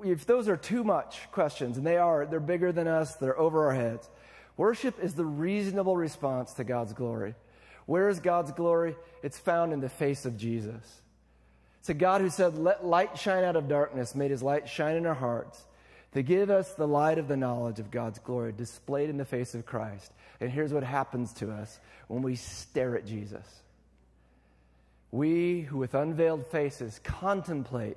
[0.05, 3.67] if those are too much questions, and they are, they're bigger than us, they're over
[3.67, 4.09] our heads.
[4.57, 7.35] Worship is the reasonable response to God's glory.
[7.87, 8.97] Where is God's glory?
[9.23, 11.03] It's found in the face of Jesus.
[11.81, 14.97] It's a God who said, Let light shine out of darkness, made his light shine
[14.97, 15.65] in our hearts
[16.15, 19.55] to give us the light of the knowledge of God's glory displayed in the face
[19.55, 20.13] of Christ.
[20.41, 23.47] And here's what happens to us when we stare at Jesus.
[25.11, 27.97] We who with unveiled faces contemplate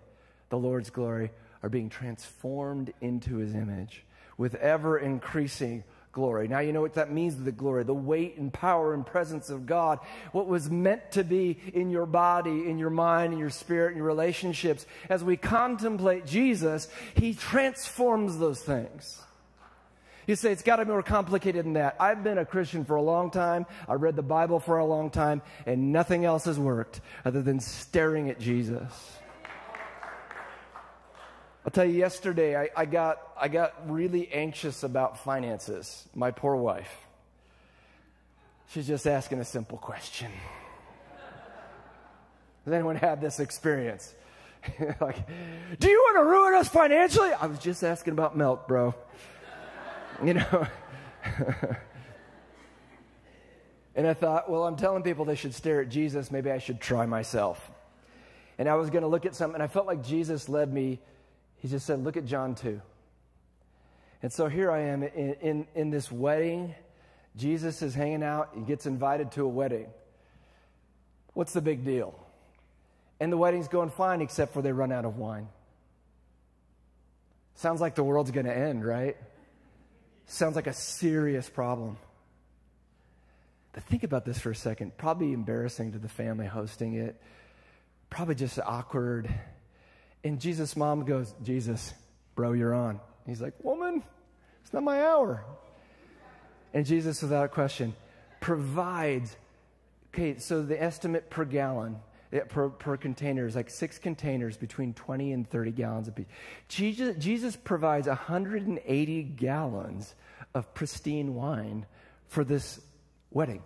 [0.49, 1.31] the Lord's glory
[1.63, 4.03] are being transformed into his image
[4.37, 6.47] with ever increasing glory.
[6.47, 9.65] Now, you know what that means the glory, the weight and power and presence of
[9.65, 9.99] God.
[10.31, 13.97] What was meant to be in your body, in your mind, in your spirit, in
[13.97, 14.85] your relationships.
[15.09, 19.21] As we contemplate Jesus, he transforms those things.
[20.27, 21.95] You say it's got to be more complicated than that.
[22.01, 23.65] I've been a Christian for a long time.
[23.87, 27.61] I read the Bible for a long time, and nothing else has worked other than
[27.61, 29.16] staring at Jesus.
[31.67, 36.07] I'll tell you, yesterday I, I, got, I got really anxious about finances.
[36.15, 36.89] My poor wife.
[38.69, 40.31] She's just asking a simple question.
[42.63, 44.13] Has anyone had this experience?
[45.01, 45.17] like,
[45.77, 47.33] do you want to ruin us financially?
[47.33, 48.95] I was just asking about milk, bro.
[50.23, 50.67] you know?
[53.93, 56.31] and I thought, well, I'm telling people they should stare at Jesus.
[56.31, 57.59] Maybe I should try myself.
[58.57, 61.01] And I was going to look at something, and I felt like Jesus led me
[61.57, 62.81] he just said, Look at John 2.
[64.23, 66.73] And so here I am in, in, in this wedding
[67.37, 69.87] Jesus is hanging out, he gets invited to a wedding.
[71.33, 72.17] What's the big deal?
[73.19, 75.47] And the wedding's going fine, except for they run out of wine.
[77.55, 79.17] Sounds like the world's going to end, right?
[80.25, 81.97] Sounds like a serious problem.
[83.73, 84.97] But think about this for a second.
[84.97, 87.21] Probably embarrassing to the family hosting it,
[88.09, 89.29] probably just awkward.
[90.23, 91.93] And Jesus' mom goes, Jesus,
[92.35, 92.99] bro, you're on.
[93.25, 94.03] He's like, Woman,
[94.63, 95.43] it's not my hour.
[96.73, 97.95] And Jesus, without question,
[98.39, 99.35] provides.
[100.13, 101.97] Okay, so the estimate per gallon,
[102.49, 106.25] per, per container is like six containers between 20 and 30 gallons apiece.
[106.67, 110.15] Jesus, Jesus provides 180 gallons
[110.53, 111.85] of pristine wine
[112.27, 112.79] for this
[113.31, 113.61] wedding.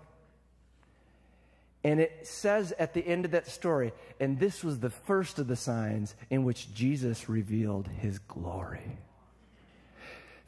[1.83, 5.47] And it says at the end of that story, and this was the first of
[5.47, 8.97] the signs in which Jesus revealed his glory.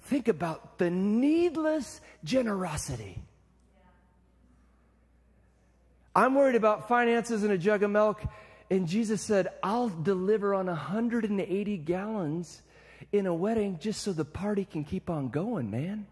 [0.04, 3.20] Think about the needless generosity.
[6.16, 8.22] I'm worried about finances and a jug of milk.
[8.70, 12.62] And Jesus said, I'll deliver on 180 gallons
[13.12, 16.06] in a wedding just so the party can keep on going, man.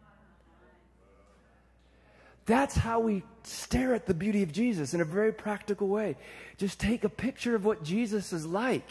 [2.51, 6.17] That's how we stare at the beauty of Jesus in a very practical way.
[6.57, 8.83] Just take a picture of what Jesus is like.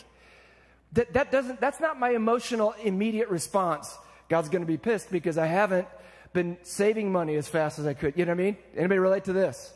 [0.94, 3.94] That, that doesn't, that's not my emotional immediate response.
[4.30, 5.86] God's going to be pissed because I haven't
[6.32, 8.14] been saving money as fast as I could.
[8.16, 8.56] You know what I mean?
[8.74, 9.74] Anybody relate to this?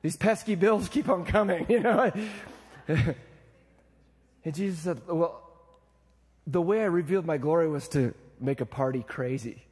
[0.00, 2.10] These pesky bills keep on coming, you know?
[2.88, 3.14] and
[4.50, 5.42] Jesus said, Well,
[6.46, 9.65] the way I revealed my glory was to make a party crazy.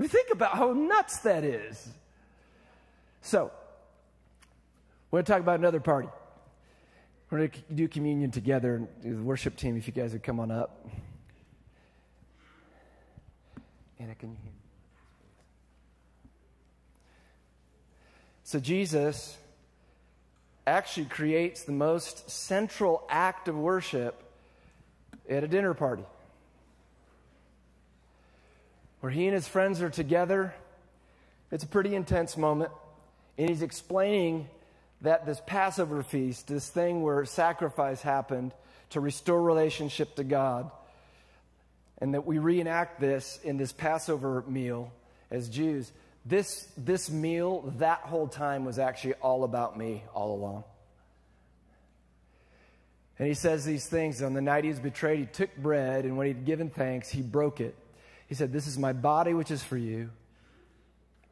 [0.00, 1.86] I mean, think about how nuts that is.
[3.20, 3.50] So,
[5.10, 6.08] we're going to talk about another party.
[7.28, 8.88] We're going to do communion together.
[9.02, 10.88] The worship team, if you guys would come on up.
[13.98, 14.58] Anna, can you hear me?
[18.42, 19.36] So, Jesus
[20.66, 24.22] actually creates the most central act of worship
[25.28, 26.04] at a dinner party
[29.00, 30.54] where he and his friends are together.
[31.50, 32.70] It's a pretty intense moment.
[33.38, 34.48] And he's explaining
[35.00, 38.52] that this Passover feast, this thing where sacrifice happened
[38.90, 40.70] to restore relationship to God,
[41.98, 44.92] and that we reenact this in this Passover meal
[45.30, 45.90] as Jews.
[46.26, 50.64] This, this meal, that whole time, was actually all about me all along.
[53.18, 56.16] And he says these things on the night he was betrayed, he took bread, and
[56.16, 57.74] when he'd given thanks, he broke it.
[58.30, 60.08] He said, This is my body, which is for you.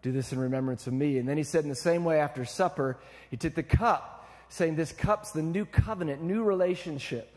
[0.02, 1.18] Do this in remembrance of me.
[1.18, 2.98] And then he said, in the same way, after supper,
[3.30, 7.32] he took the cup, saying, This cup's the new covenant, new relationship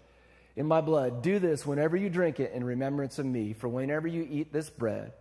[0.56, 1.22] in my blood.
[1.22, 3.54] Do this whenever you drink it in remembrance of me.
[3.54, 5.14] For whenever you eat this bread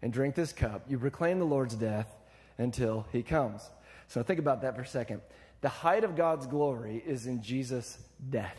[0.00, 2.08] and drink this cup, you proclaim the Lord's death
[2.56, 3.68] until he comes.
[4.08, 5.20] So think about that for a second.
[5.60, 7.98] The height of God's glory is in Jesus'
[8.30, 8.56] death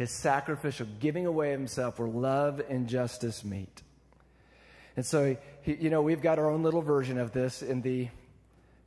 [0.00, 3.82] his sacrificial giving away of himself where love and justice meet.
[4.96, 8.08] And so, he, you know, we've got our own little version of this in the,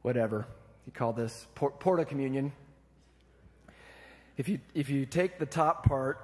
[0.01, 0.47] whatever,
[0.87, 2.51] you call this port, Porta Communion.
[4.37, 6.17] If you, if you take the top part,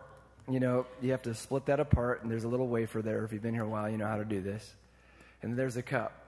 [0.50, 3.24] you know, you have to split that apart, and there's a little wafer there.
[3.24, 4.74] If you've been here a while, you know how to do this.
[5.44, 6.20] And there's a cup.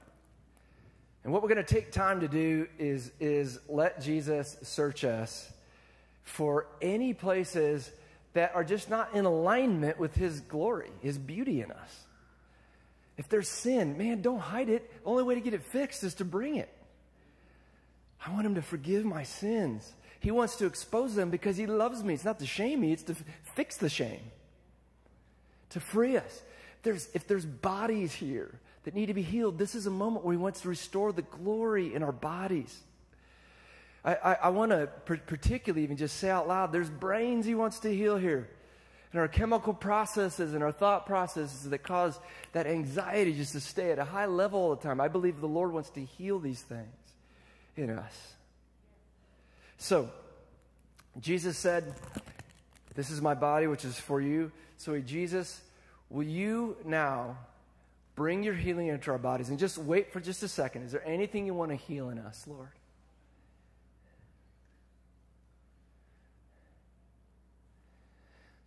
[1.24, 5.52] And what we're going to take time to do is, is let Jesus search us
[6.24, 7.92] for any places
[8.34, 12.06] that are just not in alignment with His glory, His beauty in us.
[13.18, 14.90] If there's sin, man, don't hide it.
[15.04, 16.70] The only way to get it fixed is to bring it.
[18.26, 19.92] I want Him to forgive my sins.
[20.20, 22.14] He wants to expose them because He loves me.
[22.14, 23.16] It's not to shame me, it's to
[23.56, 24.22] fix the shame,
[25.72, 26.42] to free us.
[26.84, 30.34] There's, if there's bodies here that need to be healed, this is a moment where
[30.34, 32.76] He wants to restore the glory in our bodies.
[34.04, 34.88] I, I, I want to
[35.28, 38.50] particularly even just say out loud there's brains he wants to heal here.
[39.12, 42.18] And our chemical processes and our thought processes that cause
[42.54, 45.02] that anxiety just to stay at a high level all the time.
[45.02, 46.88] I believe the Lord wants to heal these things
[47.76, 48.34] in us.
[49.78, 50.10] So,
[51.20, 51.94] Jesus said,
[52.96, 54.52] This is my body, which is for you.
[54.78, 55.60] So, Jesus,
[56.10, 57.38] will you now
[58.16, 59.50] bring your healing into our bodies?
[59.50, 60.84] And just wait for just a second.
[60.84, 62.70] Is there anything you want to heal in us, Lord?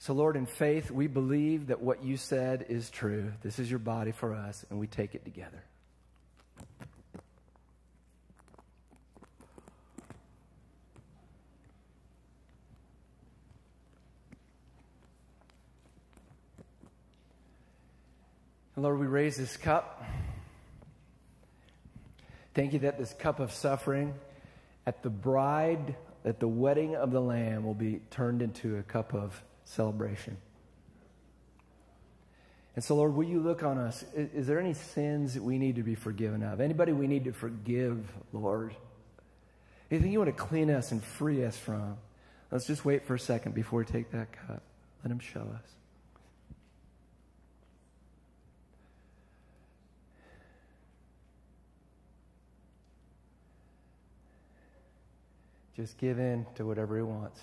[0.04, 3.32] So, Lord, in faith, we believe that what you said is true.
[3.42, 5.64] This is your body for us, and we take it together.
[18.76, 20.04] And Lord, we raise this cup.
[22.52, 24.12] Thank you that this cup of suffering
[24.84, 25.96] at the bride,
[26.26, 30.36] at the wedding of the Lamb, will be turned into a cup of celebration.
[32.76, 34.04] And so, Lord, will you look on us?
[34.14, 36.60] Is, is, there any sins that we need to be forgiven of?
[36.60, 38.74] Anybody we need to forgive, Lord?
[39.90, 41.96] Anything you want to clean us and free us from?
[42.50, 44.62] Let's just wait for a second before we take that cup.
[45.04, 45.70] Let Him show us.
[55.76, 57.40] Just give in to whatever He wants.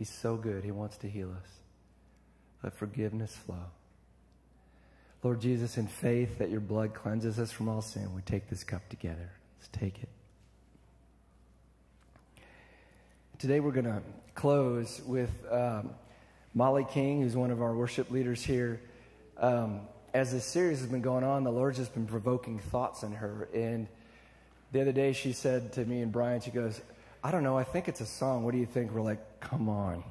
[0.00, 0.64] He's so good.
[0.64, 1.50] He wants to heal us.
[2.62, 3.66] Let forgiveness flow.
[5.22, 8.64] Lord Jesus, in faith that your blood cleanses us from all sin, we take this
[8.64, 9.30] cup together.
[9.58, 10.08] Let's take it.
[13.38, 14.00] Today we're going to
[14.34, 15.90] close with um,
[16.54, 18.80] Mollie King, who's one of our worship leaders here.
[19.36, 19.82] Um,
[20.14, 23.50] as this series has been going on, the Lord's just been provoking thoughts in her.
[23.52, 23.86] And
[24.72, 26.80] the other day she said to me and Brian, she goes,
[27.22, 28.44] I don't know, I think it's a song.
[28.44, 28.92] What do you think?
[28.92, 30.02] We're like, come on.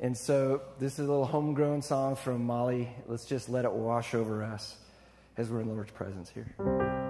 [0.00, 2.88] And so this is a little homegrown song from Mollie.
[3.06, 4.76] Let's just let it wash over us
[5.36, 7.09] as we're in the Lord's presence here.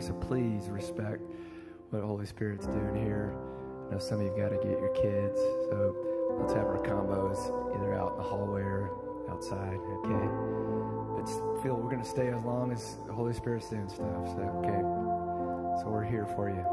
[0.00, 1.22] so please respect
[1.90, 3.34] what Holy Spirit's doing here.
[3.88, 5.38] I know some of you've got to get your kids,
[5.68, 5.94] so
[6.38, 8.90] let's have our combos either out in the hallway or
[9.30, 10.28] outside, okay?
[11.16, 11.26] But
[11.62, 14.80] feel we're going to stay as long as the Holy Spirit's doing stuff, so okay?
[15.82, 16.64] So we're here for you.